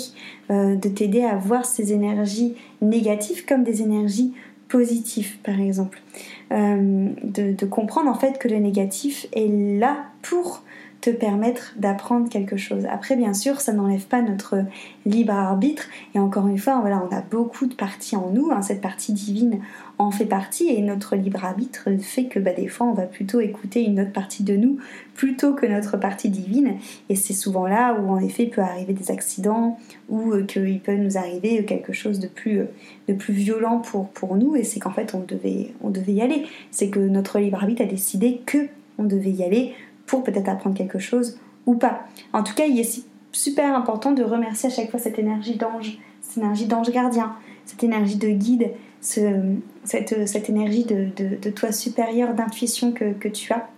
de 0.50 0.88
t'aider 0.90 1.24
à 1.24 1.36
voir 1.36 1.64
ces 1.64 1.94
énergies 1.94 2.54
négatives 2.82 3.46
comme 3.46 3.64
des 3.64 3.80
énergies 3.80 4.34
positives 4.68 5.38
par 5.42 5.58
exemple. 5.58 6.02
de, 6.50 7.54
de, 7.54 7.66
comprendre 7.66 8.10
en 8.10 8.14
fait 8.14 8.38
que 8.38 8.48
le 8.48 8.58
négatif 8.58 9.26
est 9.32 9.48
là 9.78 10.04
pour 10.20 10.64
te 11.04 11.10
permettre 11.10 11.74
d'apprendre 11.76 12.30
quelque 12.30 12.56
chose. 12.56 12.86
Après, 12.90 13.14
bien 13.14 13.34
sûr, 13.34 13.60
ça 13.60 13.74
n'enlève 13.74 14.06
pas 14.06 14.22
notre 14.22 14.64
libre 15.04 15.34
arbitre. 15.34 15.84
Et 16.14 16.18
encore 16.18 16.46
une 16.46 16.56
fois, 16.56 16.78
voilà, 16.80 17.06
on 17.06 17.14
a 17.14 17.20
beaucoup 17.20 17.66
de 17.66 17.74
parties 17.74 18.16
en 18.16 18.30
nous. 18.30 18.50
Hein. 18.50 18.62
cette 18.62 18.80
partie 18.80 19.12
divine 19.12 19.60
en 19.98 20.10
fait 20.10 20.24
partie. 20.24 20.68
Et 20.68 20.80
notre 20.80 21.14
libre 21.14 21.44
arbitre 21.44 21.90
fait 22.00 22.24
que 22.24 22.38
bah, 22.38 22.54
des 22.54 22.68
fois, 22.68 22.86
on 22.86 22.94
va 22.94 23.02
plutôt 23.02 23.40
écouter 23.40 23.84
une 23.84 24.00
autre 24.00 24.12
partie 24.12 24.44
de 24.44 24.56
nous 24.56 24.78
plutôt 25.12 25.52
que 25.52 25.66
notre 25.66 25.98
partie 25.98 26.30
divine. 26.30 26.76
Et 27.10 27.16
c'est 27.16 27.34
souvent 27.34 27.66
là 27.66 28.00
où, 28.00 28.08
en 28.08 28.18
effet, 28.18 28.46
peut 28.46 28.62
arriver 28.62 28.94
des 28.94 29.10
accidents 29.10 29.78
ou 30.08 30.32
euh, 30.32 30.44
qu'il 30.44 30.80
peut 30.80 30.96
nous 30.96 31.18
arriver 31.18 31.66
quelque 31.66 31.92
chose 31.92 32.18
de 32.18 32.28
plus, 32.28 32.60
euh, 32.60 32.66
de 33.08 33.12
plus 33.12 33.34
violent 33.34 33.80
pour, 33.80 34.08
pour 34.08 34.36
nous. 34.36 34.56
Et 34.56 34.64
c'est 34.64 34.80
qu'en 34.80 34.92
fait, 34.92 35.14
on 35.14 35.20
devait, 35.20 35.72
on 35.82 35.90
devait 35.90 36.14
y 36.14 36.22
aller. 36.22 36.46
C'est 36.70 36.88
que 36.88 36.98
notre 36.98 37.38
libre 37.38 37.58
arbitre 37.58 37.82
a 37.82 37.86
décidé 37.86 38.40
que 38.46 38.68
on 38.96 39.04
devait 39.04 39.30
y 39.30 39.42
aller 39.42 39.74
pour 40.06 40.22
peut-être 40.22 40.48
apprendre 40.48 40.76
quelque 40.76 40.98
chose 40.98 41.38
ou 41.66 41.74
pas. 41.74 42.06
En 42.32 42.42
tout 42.42 42.54
cas, 42.54 42.66
il 42.66 42.78
est 42.78 43.04
super 43.32 43.74
important 43.74 44.12
de 44.12 44.22
remercier 44.22 44.70
à 44.70 44.72
chaque 44.72 44.90
fois 44.90 45.00
cette 45.00 45.18
énergie 45.18 45.56
d'ange, 45.56 45.98
cette 46.20 46.38
énergie 46.38 46.66
d'ange 46.66 46.90
gardien, 46.90 47.34
cette 47.64 47.82
énergie 47.82 48.16
de 48.16 48.28
guide, 48.28 48.70
cette, 49.00 50.48
énergie 50.48 50.84
de, 50.84 51.50
toi 51.50 51.72
supérieur, 51.72 52.34
d'intuition 52.34 52.92
que, 52.92 53.28
tu 53.28 53.52
as 53.52 53.68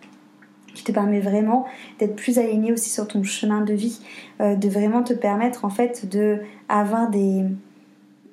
qui 0.75 0.85
te 0.85 0.93
permet 0.93 1.21
vraiment 1.21 1.65
d'être 1.99 2.17
plus 2.17 2.39
aligné 2.39 2.71
aussi 2.71 2.91
sur 2.91 3.09
ton 3.09 3.23
chemin 3.23 3.63
de 3.63 3.73
vie, 3.73 3.99
euh, 4.43 4.57
de 4.57 4.69
vraiment 4.69 5.03
te 5.03 5.15
permettre 5.15 5.65
en 5.65 5.71
fait 5.71 6.07
de 6.07 6.41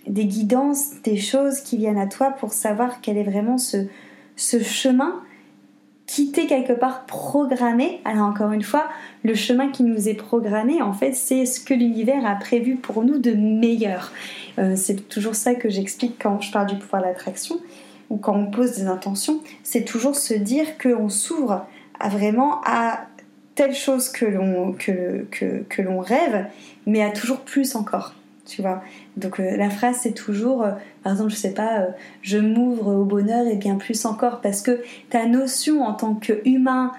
des, 0.06 0.26
guidances, 0.26 1.02
des 1.06 1.16
choses 1.16 1.62
qui 1.62 1.78
viennent 1.78 1.98
à 1.98 2.08
toi 2.08 2.32
pour 2.32 2.52
savoir 2.52 3.00
quel 3.00 3.18
est 3.18 3.24
vraiment 3.24 3.58
ce 3.58 3.88
chemin 4.36 5.22
quitter 6.06 6.48
quelque 6.48 6.74
part 6.74 7.06
programmé. 7.06 8.02
Alors 8.06 8.28
encore 8.28 8.52
une 8.52 8.64
fois, 8.64 8.86
le 9.24 9.36
chemin 9.36 9.70
qui 9.70 9.84
nous 9.84 10.10
est 10.10 10.14
programmé, 10.14 10.82
en 10.82 10.94
fait, 10.94 11.14
c'est 11.14 11.46
ce 11.46 11.60
que 11.60 11.74
l'univers 11.74 12.26
a 12.26 12.36
prévu 12.36 12.76
pour 12.76 13.04
nous 13.04 13.18
de 13.18 13.32
meilleur. 13.34 14.12
Euh, 14.60 14.76
c'est 14.76 15.08
toujours 15.08 15.36
ça 15.36 15.56
que 15.56 15.70
j'explique 15.70 16.22
quand 16.22 16.42
je 16.42 16.52
parle 16.52 16.68
du 16.68 16.78
pouvoir 16.78 17.02
de 17.02 17.08
l'attraction 17.08 17.60
ou 18.10 18.18
quand 18.18 18.36
on 18.36 18.48
pose 18.48 18.74
des 18.74 18.88
intentions. 18.88 19.42
C'est 19.64 19.86
toujours 19.86 20.16
se 20.16 20.34
dire 20.34 20.78
qu'on 20.78 21.10
s'ouvre 21.10 21.66
vraiment 22.10 22.62
à 22.66 23.08
telle 23.56 23.74
chose 23.74 24.10
que 24.10 24.26
l'on 24.26 26.00
rêve, 26.00 26.46
mais 26.86 27.04
à 27.04 27.12
toujours 27.12 27.42
plus 27.42 27.76
encore 27.76 28.14
tu 28.46 28.62
vois. 28.62 28.82
Donc 29.18 29.40
euh, 29.40 29.56
la 29.58 29.70
phrase 29.70 29.98
c'est 30.02 30.14
toujours, 30.14 30.64
euh, 30.64 30.72
par 31.04 31.14
exemple, 31.14 31.32
je 31.32 31.36
sais 31.36 31.54
pas, 31.54 31.80
euh, 31.80 31.88
je 32.22 32.38
m'ouvre 32.38 32.94
au 32.94 33.06
bonheur 33.06 33.48
et 33.48 33.56
bien 33.56 33.76
plus 33.76 34.06
encore, 34.06 34.42
parce 34.42 34.62
que 34.62 34.82
ta 35.10 35.26
notion 35.26 35.84
en 35.84 35.94
tant 35.94 36.16
qu'humain 36.16 36.92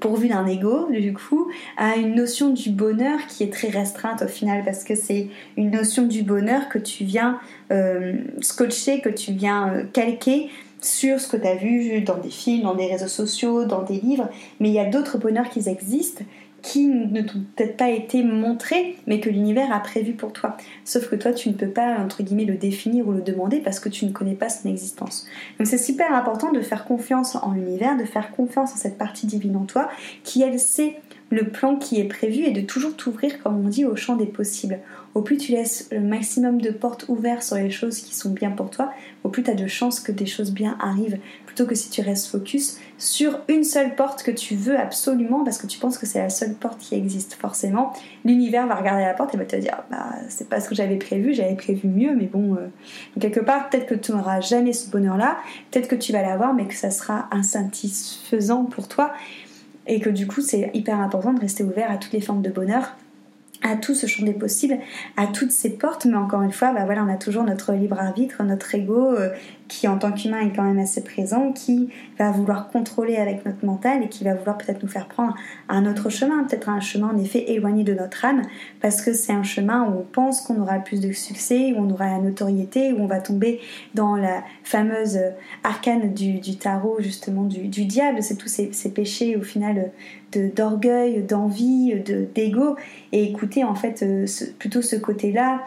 pourvu 0.00 0.26
d'un 0.26 0.46
ego, 0.46 0.88
du 0.90 1.12
coup, 1.12 1.46
a 1.76 1.94
une 1.94 2.16
notion 2.16 2.50
du 2.50 2.70
bonheur 2.70 3.20
qui 3.28 3.44
est 3.44 3.52
très 3.52 3.68
restreinte 3.68 4.20
au 4.22 4.26
final, 4.26 4.64
parce 4.64 4.82
que 4.82 4.96
c'est 4.96 5.28
une 5.56 5.70
notion 5.70 6.06
du 6.06 6.24
bonheur 6.24 6.68
que 6.68 6.78
tu 6.78 7.04
viens 7.04 7.38
scotcher, 8.40 9.00
que 9.00 9.10
tu 9.10 9.30
viens 9.30 9.84
calquer 9.92 10.48
sur 10.80 11.20
ce 11.20 11.28
que 11.28 11.36
tu 11.36 11.46
as 11.46 11.54
vu 11.54 12.00
dans 12.00 12.18
des 12.18 12.30
films, 12.30 12.62
dans 12.62 12.74
des 12.74 12.86
réseaux 12.86 13.06
sociaux, 13.06 13.64
dans 13.64 13.82
des 13.82 14.00
livres, 14.00 14.28
mais 14.58 14.70
il 14.70 14.74
y 14.74 14.80
a 14.80 14.86
d'autres 14.86 15.18
bonheurs 15.18 15.48
qui 15.50 15.68
existent 15.68 16.24
qui 16.62 16.86
ne 16.86 17.22
t'ont 17.22 17.42
peut-être 17.56 17.76
pas 17.76 17.90
été 17.90 18.22
montrés, 18.22 18.96
mais 19.06 19.20
que 19.20 19.30
l'univers 19.30 19.72
a 19.72 19.80
prévu 19.80 20.12
pour 20.12 20.32
toi. 20.32 20.56
Sauf 20.84 21.08
que 21.08 21.16
toi, 21.16 21.32
tu 21.32 21.48
ne 21.48 21.54
peux 21.54 21.68
pas, 21.68 21.98
entre 21.98 22.22
guillemets, 22.22 22.44
le 22.44 22.56
définir 22.56 23.08
ou 23.08 23.12
le 23.12 23.22
demander 23.22 23.60
parce 23.60 23.80
que 23.80 23.88
tu 23.88 24.04
ne 24.06 24.12
connais 24.12 24.34
pas 24.34 24.48
son 24.48 24.68
existence. 24.68 25.26
Donc 25.58 25.66
c'est 25.66 25.78
super 25.78 26.14
important 26.14 26.52
de 26.52 26.60
faire 26.60 26.84
confiance 26.84 27.36
en 27.36 27.52
l'univers, 27.52 27.96
de 27.96 28.04
faire 28.04 28.30
confiance 28.32 28.72
en 28.72 28.76
cette 28.76 28.98
partie 28.98 29.26
divine 29.26 29.56
en 29.56 29.64
toi, 29.64 29.88
qui 30.24 30.42
elle 30.42 30.58
sait 30.58 30.96
le 31.30 31.48
plan 31.48 31.76
qui 31.76 32.00
est 32.00 32.04
prévu 32.04 32.44
et 32.44 32.50
de 32.50 32.60
toujours 32.60 32.96
t'ouvrir, 32.96 33.40
comme 33.42 33.64
on 33.64 33.68
dit, 33.68 33.84
au 33.84 33.96
champ 33.96 34.16
des 34.16 34.26
possibles. 34.26 34.78
Au 35.14 35.22
plus 35.22 35.36
tu 35.36 35.52
laisses 35.52 35.88
le 35.90 36.00
maximum 36.00 36.60
de 36.60 36.70
portes 36.70 37.06
ouvertes 37.08 37.42
sur 37.42 37.56
les 37.56 37.70
choses 37.70 38.00
qui 38.00 38.14
sont 38.14 38.30
bien 38.30 38.50
pour 38.52 38.70
toi, 38.70 38.92
au 39.24 39.28
plus 39.28 39.42
tu 39.42 39.50
as 39.50 39.54
de 39.54 39.66
chances 39.66 39.98
que 39.98 40.12
des 40.12 40.26
choses 40.26 40.52
bien 40.52 40.76
arrivent, 40.80 41.18
plutôt 41.46 41.66
que 41.66 41.74
si 41.74 41.90
tu 41.90 42.00
restes 42.00 42.28
focus 42.28 42.78
sur 42.96 43.40
une 43.48 43.64
seule 43.64 43.96
porte 43.96 44.22
que 44.22 44.30
tu 44.30 44.54
veux 44.54 44.78
absolument 44.78 45.42
parce 45.42 45.58
que 45.58 45.66
tu 45.66 45.78
penses 45.80 45.98
que 45.98 46.06
c'est 46.06 46.20
la 46.20 46.30
seule 46.30 46.54
porte 46.54 46.78
qui 46.78 46.94
existe. 46.94 47.34
Forcément, 47.34 47.92
l'univers 48.24 48.68
va 48.68 48.76
regarder 48.76 49.02
la 49.02 49.14
porte 49.14 49.34
et 49.34 49.36
va 49.36 49.44
te 49.44 49.56
dire 49.56 49.82
bah 49.90 50.10
c'est 50.28 50.48
pas 50.48 50.60
ce 50.60 50.68
que 50.68 50.76
j'avais 50.76 50.96
prévu, 50.96 51.34
j'avais 51.34 51.56
prévu 51.56 51.88
mieux, 51.88 52.14
mais 52.14 52.26
bon, 52.26 52.54
euh, 52.54 52.68
quelque 53.18 53.40
part 53.40 53.68
peut-être 53.68 53.86
que 53.86 53.94
tu 53.96 54.12
n'auras 54.12 54.40
jamais 54.40 54.72
ce 54.72 54.88
bonheur-là, 54.90 55.38
peut-être 55.70 55.88
que 55.88 55.96
tu 55.96 56.12
vas 56.12 56.22
l'avoir, 56.22 56.54
mais 56.54 56.66
que 56.66 56.74
ça 56.74 56.90
sera 56.90 57.28
insatisfaisant 57.32 58.64
pour 58.64 58.86
toi 58.86 59.12
et 59.86 59.98
que 59.98 60.10
du 60.10 60.28
coup 60.28 60.40
c'est 60.40 60.70
hyper 60.72 61.00
important 61.00 61.32
de 61.32 61.40
rester 61.40 61.64
ouvert 61.64 61.90
à 61.90 61.96
toutes 61.96 62.12
les 62.12 62.20
formes 62.20 62.42
de 62.42 62.50
bonheur 62.50 62.96
à 63.62 63.76
tout 63.76 63.94
ce 63.94 64.06
champ 64.06 64.24
des 64.24 64.32
possibles, 64.32 64.78
à 65.16 65.26
toutes 65.26 65.52
ces 65.52 65.70
portes, 65.70 66.06
mais 66.06 66.16
encore 66.16 66.42
une 66.42 66.52
fois, 66.52 66.72
bah 66.72 66.84
voilà, 66.84 67.04
on 67.04 67.12
a 67.12 67.16
toujours 67.16 67.44
notre 67.44 67.72
libre 67.72 67.98
arbitre, 67.98 68.42
notre 68.42 68.74
ego 68.74 69.12
euh, 69.12 69.30
qui 69.68 69.86
en 69.86 69.98
tant 69.98 70.12
qu'humain 70.12 70.40
est 70.40 70.54
quand 70.54 70.62
même 70.62 70.78
assez 70.78 71.04
présent, 71.04 71.52
qui 71.52 71.90
va 72.18 72.30
vouloir 72.30 72.68
contrôler 72.70 73.16
avec 73.16 73.44
notre 73.44 73.64
mental 73.64 74.02
et 74.02 74.08
qui 74.08 74.24
va 74.24 74.34
vouloir 74.34 74.58
peut-être 74.58 74.82
nous 74.82 74.88
faire 74.88 75.06
prendre 75.06 75.36
un 75.68 75.86
autre 75.86 76.10
chemin, 76.10 76.44
peut-être 76.44 76.68
un 76.68 76.80
chemin 76.80 77.08
en 77.08 77.18
effet 77.18 77.52
éloigné 77.52 77.84
de 77.84 77.94
notre 77.94 78.24
âme, 78.24 78.42
parce 78.80 79.02
que 79.02 79.12
c'est 79.12 79.32
un 79.32 79.42
chemin 79.42 79.84
où 79.84 80.00
on 80.00 80.06
pense 80.10 80.40
qu'on 80.40 80.60
aura 80.60 80.78
plus 80.78 81.00
de 81.00 81.12
succès, 81.12 81.72
où 81.76 81.82
on 81.82 81.90
aura 81.90 82.06
la 82.06 82.18
notoriété, 82.18 82.92
où 82.92 83.00
on 83.00 83.06
va 83.06 83.20
tomber 83.20 83.60
dans 83.94 84.16
la 84.16 84.42
fameuse 84.64 85.18
arcane 85.62 86.14
du, 86.14 86.40
tarot 86.56 86.96
justement 86.98 87.44
du, 87.44 87.84
diable, 87.84 88.22
c'est 88.22 88.36
tous 88.36 88.48
ces, 88.48 88.72
ces 88.72 88.90
péchés 88.90 89.36
au 89.36 89.42
final 89.42 89.92
d'orgueil, 90.32 91.22
d'envie, 91.22 91.94
d'ego, 92.34 92.76
et 93.12 93.24
écouter 93.24 93.64
en 93.64 93.74
fait 93.74 94.02
euh, 94.02 94.26
plutôt 94.58 94.82
ce 94.82 94.96
côté-là 94.96 95.60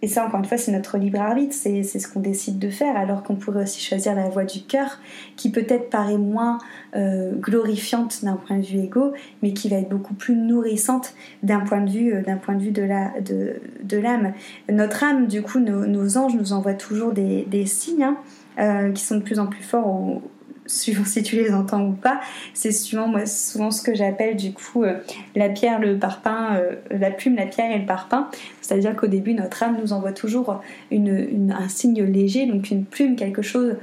et 0.00 0.06
ça, 0.06 0.24
encore 0.24 0.38
une 0.38 0.46
fois, 0.46 0.58
c'est 0.58 0.70
notre 0.70 0.96
libre 0.96 1.20
arbitre, 1.20 1.52
c'est 1.52 1.82
ce 1.82 2.06
qu'on 2.06 2.20
décide 2.20 2.60
de 2.60 2.70
faire, 2.70 2.96
alors 2.96 3.24
qu'on 3.24 3.34
pourrait 3.34 3.64
aussi 3.64 3.80
choisir 3.80 4.14
la 4.14 4.28
voie 4.28 4.44
du 4.44 4.62
cœur, 4.62 5.00
qui 5.34 5.50
peut-être 5.50 5.90
paraît 5.90 6.18
moins 6.18 6.58
euh, 6.94 7.32
glorifiante 7.34 8.24
d'un 8.24 8.36
point 8.36 8.58
de 8.58 8.64
vue 8.64 8.78
égo, 8.78 9.12
mais 9.42 9.52
qui 9.52 9.68
va 9.68 9.76
être 9.76 9.88
beaucoup 9.88 10.14
plus 10.14 10.36
nourrissante 10.36 11.14
d'un 11.42 11.60
point 11.60 11.80
de 11.80 11.90
vue, 11.90 12.14
euh, 12.14 12.22
d'un 12.22 12.36
point 12.36 12.54
de 12.54 12.62
vue 12.62 12.70
de 12.70 12.82
l'âme. 12.82 13.12
De, 13.24 13.56
de 13.82 14.72
Notre 14.72 15.02
âme, 15.02 15.26
du 15.26 15.42
coup, 15.42 15.58
nos, 15.58 16.16
anges 16.16 16.36
nous 16.36 16.52
envoient 16.52 16.74
toujours 16.74 17.12
des, 17.12 17.44
des 17.50 17.66
signes 17.66 18.14
hein, 18.56 18.92
qui 18.92 19.02
sont 19.02 19.16
de 19.16 19.22
plus 19.22 19.40
en 19.40 19.46
plus 19.46 19.64
forts 19.64 20.20
suivant 20.68 21.04
si 21.04 21.22
tu 21.22 21.36
les 21.36 21.52
entends 21.52 21.84
ou 21.84 21.92
pas, 21.92 22.20
c'est 22.54 22.72
souvent, 22.72 23.08
moi, 23.08 23.26
souvent 23.26 23.70
ce 23.70 23.82
que 23.82 23.94
j'appelle 23.94 24.36
du 24.36 24.52
coup 24.52 24.84
euh, 24.84 24.98
la 25.34 25.48
pierre, 25.48 25.80
le 25.80 25.98
parpaing, 25.98 26.56
euh, 26.56 26.76
la 26.90 27.10
plume, 27.10 27.34
la 27.34 27.46
pierre 27.46 27.72
et 27.72 27.78
le 27.78 27.86
parpaing. 27.86 28.28
C'est-à-dire 28.60 28.94
qu'au 28.94 29.06
début, 29.06 29.34
notre 29.34 29.62
âme 29.62 29.78
nous 29.80 29.92
envoie 29.92 30.12
toujours 30.12 30.60
un 30.92 31.68
signe 31.68 32.02
léger, 32.02 32.46
donc 32.46 32.70
une 32.70 32.84
plume, 32.84 33.16
quelque 33.16 33.42
chose 33.42 33.76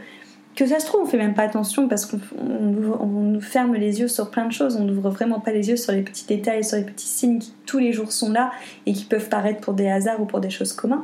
que 0.55 0.65
ça 0.65 0.79
se 0.79 0.85
trouve, 0.85 1.01
on 1.01 1.05
fait 1.05 1.17
même 1.17 1.33
pas 1.33 1.43
attention 1.43 1.87
parce 1.87 2.05
qu'on 2.05 2.17
nous 2.47 3.41
ferme 3.41 3.75
les 3.75 3.99
yeux 3.99 4.07
sur 4.07 4.31
plein 4.31 4.45
de 4.45 4.53
choses, 4.53 4.77
on 4.77 4.85
n'ouvre 4.85 5.09
vraiment 5.09 5.41
pas 5.41 5.51
les 5.51 5.69
yeux 5.69 5.75
sur 5.75 5.91
les 5.91 6.01
petits 6.01 6.25
détails, 6.25 6.63
sur 6.63 6.77
les 6.77 6.83
petits 6.83 7.07
signes 7.07 7.39
qui 7.39 7.53
tous 7.65 7.79
les 7.79 7.91
jours 7.91 8.11
sont 8.11 8.31
là 8.31 8.51
et 8.85 8.93
qui 8.93 9.03
peuvent 9.03 9.27
paraître 9.27 9.59
pour 9.59 9.73
des 9.73 9.89
hasards 9.89 10.21
ou 10.21 10.25
pour 10.25 10.39
des 10.39 10.49
choses 10.49 10.71
communes. 10.71 11.01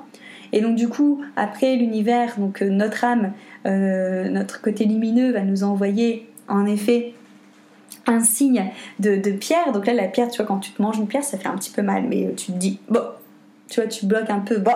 Et 0.53 0.61
donc 0.61 0.75
du 0.75 0.89
coup, 0.89 1.21
après 1.35 1.75
l'univers, 1.75 2.37
donc 2.37 2.61
euh, 2.61 2.69
notre 2.69 3.03
âme, 3.03 3.33
euh, 3.65 4.29
notre 4.29 4.61
côté 4.61 4.85
lumineux 4.85 5.31
va 5.31 5.41
nous 5.41 5.63
envoyer 5.63 6.27
en 6.47 6.65
effet 6.65 7.13
un 8.07 8.19
signe 8.19 8.71
de, 8.99 9.17
pierre. 9.31 9.71
Donc 9.71 9.85
là, 9.85 9.93
la 9.93 10.07
pierre, 10.07 10.29
tu 10.29 10.37
vois, 10.37 10.45
quand 10.45 10.59
tu 10.59 10.71
te 10.71 10.81
manges 10.81 10.97
une 10.97 11.07
pierre, 11.07 11.23
ça 11.23 11.37
fait 11.37 11.47
un 11.47 11.55
petit 11.55 11.71
peu 11.71 11.81
mal, 11.81 12.05
mais 12.09 12.33
tu 12.35 12.47
te 12.47 12.57
dis, 12.57 12.79
bon, 12.89 13.01
tu 13.69 13.79
vois, 13.79 13.87
tu 13.87 14.05
bloques 14.05 14.29
un 14.29 14.39
peu, 14.39 14.57
bon, 14.57 14.71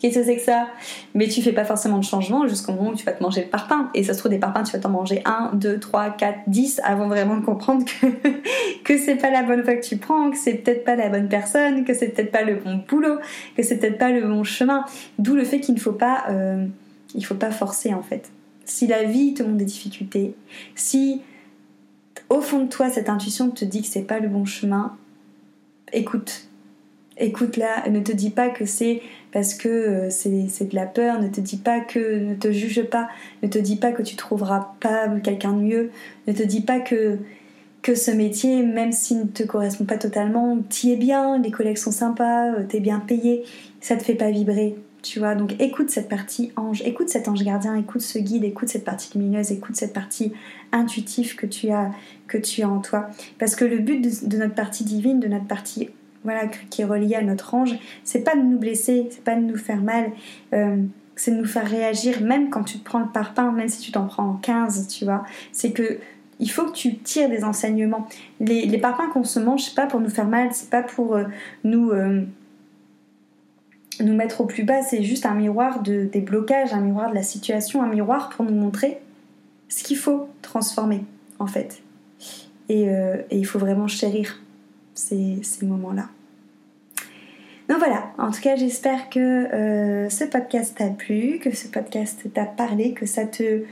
Qu'est-ce 0.00 0.18
que 0.18 0.24
c'est 0.24 0.36
que 0.36 0.42
ça? 0.42 0.68
Mais 1.14 1.28
tu 1.28 1.42
fais 1.42 1.52
pas 1.52 1.66
forcément 1.66 1.98
de 1.98 2.04
changement 2.04 2.48
jusqu'au 2.48 2.72
moment 2.72 2.90
où 2.90 2.94
tu 2.94 3.04
vas 3.04 3.12
te 3.12 3.22
manger 3.22 3.42
le 3.42 3.48
parpaing. 3.48 3.90
Et 3.94 4.02
ça 4.02 4.14
se 4.14 4.18
trouve, 4.18 4.30
des 4.30 4.38
parpaings, 4.38 4.62
tu 4.62 4.72
vas 4.72 4.78
t'en 4.78 4.88
manger 4.88 5.20
1, 5.26 5.50
2, 5.54 5.78
3, 5.78 6.10
4, 6.10 6.38
10 6.46 6.80
avant 6.84 7.06
vraiment 7.06 7.36
de 7.36 7.44
comprendre 7.44 7.84
que, 7.84 8.06
que 8.84 8.98
c'est 8.98 9.16
pas 9.16 9.30
la 9.30 9.42
bonne 9.42 9.62
fois 9.62 9.74
que 9.74 9.84
tu 9.84 9.98
prends, 9.98 10.30
que 10.30 10.38
c'est 10.38 10.54
peut-être 10.54 10.84
pas 10.84 10.96
la 10.96 11.10
bonne 11.10 11.28
personne, 11.28 11.84
que 11.84 11.92
c'est 11.92 12.08
peut-être 12.08 12.32
pas 12.32 12.42
le 12.42 12.56
bon 12.56 12.80
boulot, 12.88 13.18
que 13.56 13.62
c'est 13.62 13.76
peut-être 13.76 13.98
pas 13.98 14.10
le 14.10 14.26
bon 14.26 14.42
chemin. 14.42 14.86
D'où 15.18 15.34
le 15.34 15.44
fait 15.44 15.60
qu'il 15.60 15.74
ne 15.74 15.80
faut 15.80 15.92
pas, 15.92 16.24
euh, 16.30 16.66
il 17.14 17.24
faut 17.26 17.34
pas 17.34 17.50
forcer 17.50 17.92
en 17.92 18.02
fait. 18.02 18.30
Si 18.64 18.86
la 18.86 19.04
vie 19.04 19.34
te 19.34 19.42
montre 19.42 19.56
des 19.56 19.64
difficultés, 19.66 20.34
si 20.74 21.20
au 22.30 22.40
fond 22.40 22.60
de 22.60 22.68
toi 22.68 22.88
cette 22.88 23.10
intuition 23.10 23.50
te 23.50 23.66
dit 23.66 23.82
que 23.82 23.88
c'est 23.88 24.02
pas 24.02 24.18
le 24.18 24.28
bon 24.28 24.46
chemin, 24.46 24.96
écoute, 25.92 26.48
écoute-la, 27.18 27.88
ne 27.90 28.00
te 28.00 28.12
dis 28.12 28.30
pas 28.30 28.48
que 28.48 28.64
c'est 28.64 29.02
parce 29.32 29.54
que 29.54 29.68
euh, 29.68 30.10
c'est 30.10 30.30
de 30.30 30.74
la 30.74 30.86
peur, 30.86 31.20
ne 31.20 31.28
te 31.28 31.40
dis 31.40 31.56
pas 31.56 31.80
que, 31.80 32.18
ne 32.18 32.34
te 32.34 32.50
juge 32.50 32.82
pas, 32.84 33.08
ne 33.42 33.48
te 33.48 33.58
dis 33.58 33.76
pas 33.76 33.92
que 33.92 34.02
tu 34.02 34.16
trouveras 34.16 34.74
pas 34.80 35.08
quelqu'un 35.22 35.52
de 35.52 35.60
mieux, 35.60 35.90
ne 36.26 36.32
te 36.32 36.42
dis 36.42 36.62
pas 36.62 36.80
que, 36.80 37.18
que 37.82 37.94
ce 37.94 38.10
métier, 38.10 38.62
même 38.62 38.92
s'il 38.92 39.20
ne 39.20 39.24
te 39.24 39.42
correspond 39.42 39.84
pas 39.84 39.98
totalement, 39.98 40.58
t'y 40.68 40.92
es 40.92 40.96
bien, 40.96 41.38
les 41.38 41.50
collègues 41.50 41.78
sont 41.78 41.92
sympas, 41.92 42.52
euh, 42.52 42.64
t'es 42.68 42.80
bien 42.80 43.00
payé, 43.00 43.44
ça 43.80 43.96
te 43.96 44.02
fait 44.02 44.14
pas 44.14 44.30
vibrer, 44.30 44.76
tu 45.02 45.20
vois. 45.20 45.34
Donc 45.34 45.54
écoute 45.60 45.90
cette 45.90 46.08
partie 46.08 46.52
ange, 46.56 46.82
écoute 46.84 47.08
cet 47.08 47.28
ange 47.28 47.42
gardien, 47.42 47.76
écoute 47.76 48.02
ce 48.02 48.18
guide, 48.18 48.44
écoute 48.44 48.68
cette 48.68 48.84
partie 48.84 49.16
lumineuse, 49.16 49.52
écoute 49.52 49.76
cette 49.76 49.92
partie 49.92 50.32
intuitive 50.72 51.36
que 51.36 51.46
tu 51.46 51.70
as, 51.70 51.90
que 52.26 52.38
tu 52.38 52.62
as 52.62 52.68
en 52.68 52.80
toi. 52.80 53.10
Parce 53.38 53.54
que 53.54 53.64
le 53.64 53.78
but 53.78 54.26
de 54.26 54.36
notre 54.36 54.54
partie 54.54 54.84
divine, 54.84 55.20
de 55.20 55.28
notre 55.28 55.46
partie 55.46 55.88
voilà, 56.24 56.46
qui 56.46 56.82
est 56.82 56.84
relié 56.84 57.14
à 57.14 57.22
notre 57.22 57.54
ange, 57.54 57.74
c'est 58.04 58.24
pas 58.24 58.36
de 58.36 58.42
nous 58.42 58.58
blesser, 58.58 59.08
c'est 59.10 59.24
pas 59.24 59.34
de 59.34 59.40
nous 59.40 59.56
faire 59.56 59.80
mal, 59.80 60.12
euh, 60.52 60.76
c'est 61.16 61.30
de 61.30 61.36
nous 61.36 61.46
faire 61.46 61.66
réagir, 61.66 62.22
même 62.22 62.50
quand 62.50 62.64
tu 62.64 62.78
te 62.78 62.84
prends 62.84 63.00
le 63.00 63.08
parpaing, 63.08 63.52
même 63.52 63.68
si 63.68 63.80
tu 63.80 63.92
t'en 63.92 64.06
prends 64.06 64.34
15, 64.34 64.88
tu 64.88 65.04
vois. 65.04 65.24
C'est 65.52 65.72
que 65.72 65.98
il 66.38 66.50
faut 66.50 66.64
que 66.64 66.72
tu 66.72 66.96
tires 66.96 67.28
des 67.28 67.44
enseignements. 67.44 68.08
Les, 68.38 68.64
les 68.64 68.78
parpaings 68.78 69.10
qu'on 69.10 69.24
se 69.24 69.38
mange, 69.38 69.62
c'est 69.62 69.74
pas 69.74 69.86
pour 69.86 70.00
nous 70.00 70.08
faire 70.08 70.26
mal, 70.26 70.48
c'est 70.52 70.70
pas 70.70 70.82
pour 70.82 71.14
euh, 71.14 71.24
nous, 71.64 71.90
euh, 71.90 72.22
nous 74.00 74.14
mettre 74.14 74.40
au 74.40 74.46
plus 74.46 74.64
bas, 74.64 74.82
c'est 74.82 75.02
juste 75.02 75.26
un 75.26 75.34
miroir 75.34 75.82
de, 75.82 76.04
des 76.04 76.22
blocages, 76.22 76.72
un 76.72 76.80
miroir 76.80 77.10
de 77.10 77.14
la 77.14 77.22
situation, 77.22 77.82
un 77.82 77.88
miroir 77.88 78.30
pour 78.30 78.46
nous 78.46 78.54
montrer 78.54 79.00
ce 79.68 79.84
qu'il 79.84 79.98
faut 79.98 80.28
transformer, 80.40 81.04
en 81.38 81.46
fait. 81.46 81.82
Et 82.68 82.88
il 83.32 83.46
faut 83.46 83.58
vraiment 83.58 83.88
chérir 83.88 84.38
ces, 84.94 85.66
moments-là. 85.66 86.08
Donc 87.70 87.78
voilà, 87.78 88.10
en 88.18 88.32
tout 88.32 88.40
cas 88.40 88.56
j'espère 88.56 89.08
que 89.10 89.20
euh, 89.20 90.10
ce 90.10 90.24
podcast 90.24 90.76
t'a 90.76 90.88
plu, 90.88 91.38
que 91.40 91.54
ce 91.54 91.68
podcast 91.68 92.20
t'a 92.34 92.44
parlé, 92.44 92.94
que 92.94 93.06
ça 93.06 93.26
te 93.26 93.62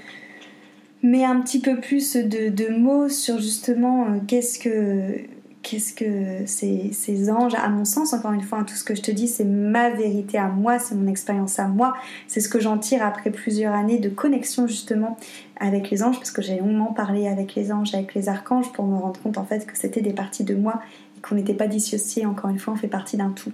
met 1.03 1.25
un 1.25 1.41
petit 1.41 1.59
peu 1.59 1.81
plus 1.81 2.15
de, 2.15 2.69
mots 2.79 3.09
sur 3.09 3.41
justement 3.41 4.05
euh, 4.05 4.19
qu'est-ce 4.25 4.61
que 4.61 5.17
qu'est-ce 5.63 5.93
que 5.95 6.47
ces, 6.47 7.29
anges, 7.29 7.57
à 7.57 7.69
mon 7.69 7.85
sens, 7.85 8.13
encore 8.13 8.31
une 8.33 8.43
fois, 8.43 8.63
tout 8.63 8.77
ce 8.77 8.85
que 8.85 8.95
je 8.95 9.03
te 9.03 9.11
dis, 9.11 9.27
c'est 9.27 9.45
ma 9.45 9.91
vérité 9.91 10.39
à 10.39 10.47
moi, 10.47 10.79
c'est 10.79 10.95
mon 10.95 11.09
expérience 11.09 11.59
à 11.59 11.67
moi, 11.67 11.95
c'est 12.29 12.41
ce 12.41 12.49
que 12.49 12.61
j'en 12.61 12.79
tire 12.79 13.05
après 13.05 13.31
plusieurs 13.31 13.75
années 13.75 13.99
de 13.99 14.09
connexion 14.09 14.69
justement 14.69 15.17
avec 15.59 15.91
les 15.91 16.05
anges, 16.05 16.19
parce 16.19 16.31
que 16.31 16.41
j'ai 16.41 16.61
longuement 16.61 16.93
parlé 16.93 17.27
avec 17.27 17.57
les 17.57 17.73
anges, 17.73 17.97
avec 17.97 18.15
les 18.15 18.29
archanges, 18.29 18.71
pour 18.73 18.87
me 18.87 18.97
rendre 18.97 19.21
compte 19.21 19.39
en 19.39 19.45
fait 19.45 19.67
que 19.67 19.77
c'était 19.77 20.03
des 20.03 20.13
parties 20.13 20.45
de 20.45 20.55
moi 20.55 20.81
qu'on 21.21 21.35
n'était 21.35 21.53
pas 21.53 21.67
dissocié, 21.67 22.27
encore 22.27 22.49
une 22.49 22.61
fois, 22.61 22.75
on 22.75 22.77
fait 22.77 22.87
partie 22.87 23.17
d'un 23.17 23.31
tout. 23.31 23.53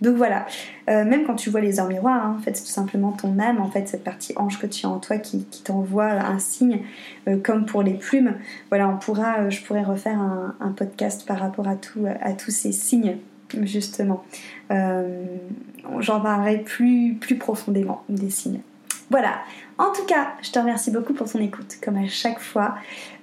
Donc 0.00 0.16
voilà, 0.16 0.46
euh, 0.90 1.04
même 1.04 1.24
quand 1.24 1.34
tu 1.34 1.50
vois 1.50 1.60
les 1.60 1.80
heures 1.80 1.88
miroirs, 1.88 2.26
hein, 2.26 2.36
en 2.38 2.42
fait, 2.42 2.56
c'est 2.56 2.64
tout 2.64 2.70
simplement 2.70 3.12
ton 3.12 3.38
âme, 3.38 3.60
en 3.60 3.70
fait, 3.70 3.88
cette 3.88 4.04
partie 4.04 4.34
ange 4.36 4.58
que 4.58 4.66
tu 4.66 4.86
as 4.86 4.88
en 4.88 4.98
toi 4.98 5.18
qui, 5.18 5.46
t'envoie 5.64 6.10
un 6.10 6.38
signe, 6.38 6.80
euh, 7.28 7.38
comme 7.42 7.64
pour 7.64 7.82
les 7.82 7.94
plumes. 7.94 8.34
Voilà, 8.70 8.88
on 8.88 8.96
pourra, 8.96 9.40
euh, 9.40 9.50
je 9.50 9.62
pourrais 9.62 9.82
refaire 9.82 10.18
un, 10.18 10.56
un, 10.60 10.72
podcast 10.72 11.26
par 11.26 11.38
rapport 11.38 11.68
à, 11.68 11.76
tout, 11.76 12.06
à 12.20 12.32
tous 12.32 12.50
ces 12.50 12.72
signes, 12.72 13.16
justement. 13.62 14.24
J'en 14.70 16.20
parlerai 16.20 16.58
plus, 16.58 17.14
plus 17.20 17.36
profondément 17.36 18.02
des 18.08 18.30
signes. 18.30 18.60
Voilà. 19.10 19.42
En 19.76 19.92
tout 19.92 20.04
cas, 20.04 20.34
je 20.42 20.50
te 20.50 20.58
remercie 20.58 20.90
beaucoup 20.90 21.14
pour 21.14 21.30
ton 21.30 21.40
écoute, 21.40 21.78
comme 21.82 21.96
à 21.96 22.06
chaque 22.06 22.38
fois. 22.38 22.76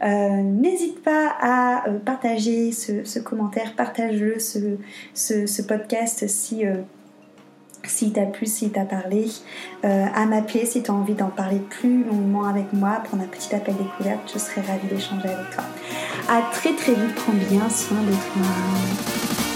Euh, 0.04 0.42
n'hésite 0.42 1.02
pas 1.02 1.34
à 1.40 1.88
euh, 1.88 2.00
partager 2.00 2.72
ce, 2.72 3.20
commentaire, 3.20 3.74
partage-le, 3.76 4.38
ce, 4.40 5.62
podcast 5.62 6.28
si, 6.28 6.66
euh, 6.66 6.76
si 7.86 8.12
t'a 8.12 8.26
plu, 8.26 8.48
si 8.48 8.70
t'a 8.70 8.84
parlé, 8.84 9.28
à 9.84 10.26
m'appeler 10.26 10.66
si 10.66 10.84
tu 10.84 10.92
as 10.92 10.94
envie 10.94 11.16
d'en 11.16 11.30
parler 11.30 11.60
plus 11.60 12.04
longuement 12.04 12.46
avec 12.46 12.74
moi, 12.74 13.02
prendre 13.04 13.24
un 13.24 13.28
petit 13.28 13.56
appel 13.56 13.76
découverte, 13.76 14.30
je 14.32 14.40
serai 14.40 14.62
ravie 14.62 14.88
d'échanger 14.88 15.30
avec 15.30 15.50
toi. 15.52 15.64
À 16.30 16.42
très 16.52 16.74
très 16.74 16.94
vite, 16.94 17.16
prends 17.16 17.34
bien 17.34 17.70
soin 17.70 18.02
de 18.02 18.12
toi. 18.12 19.51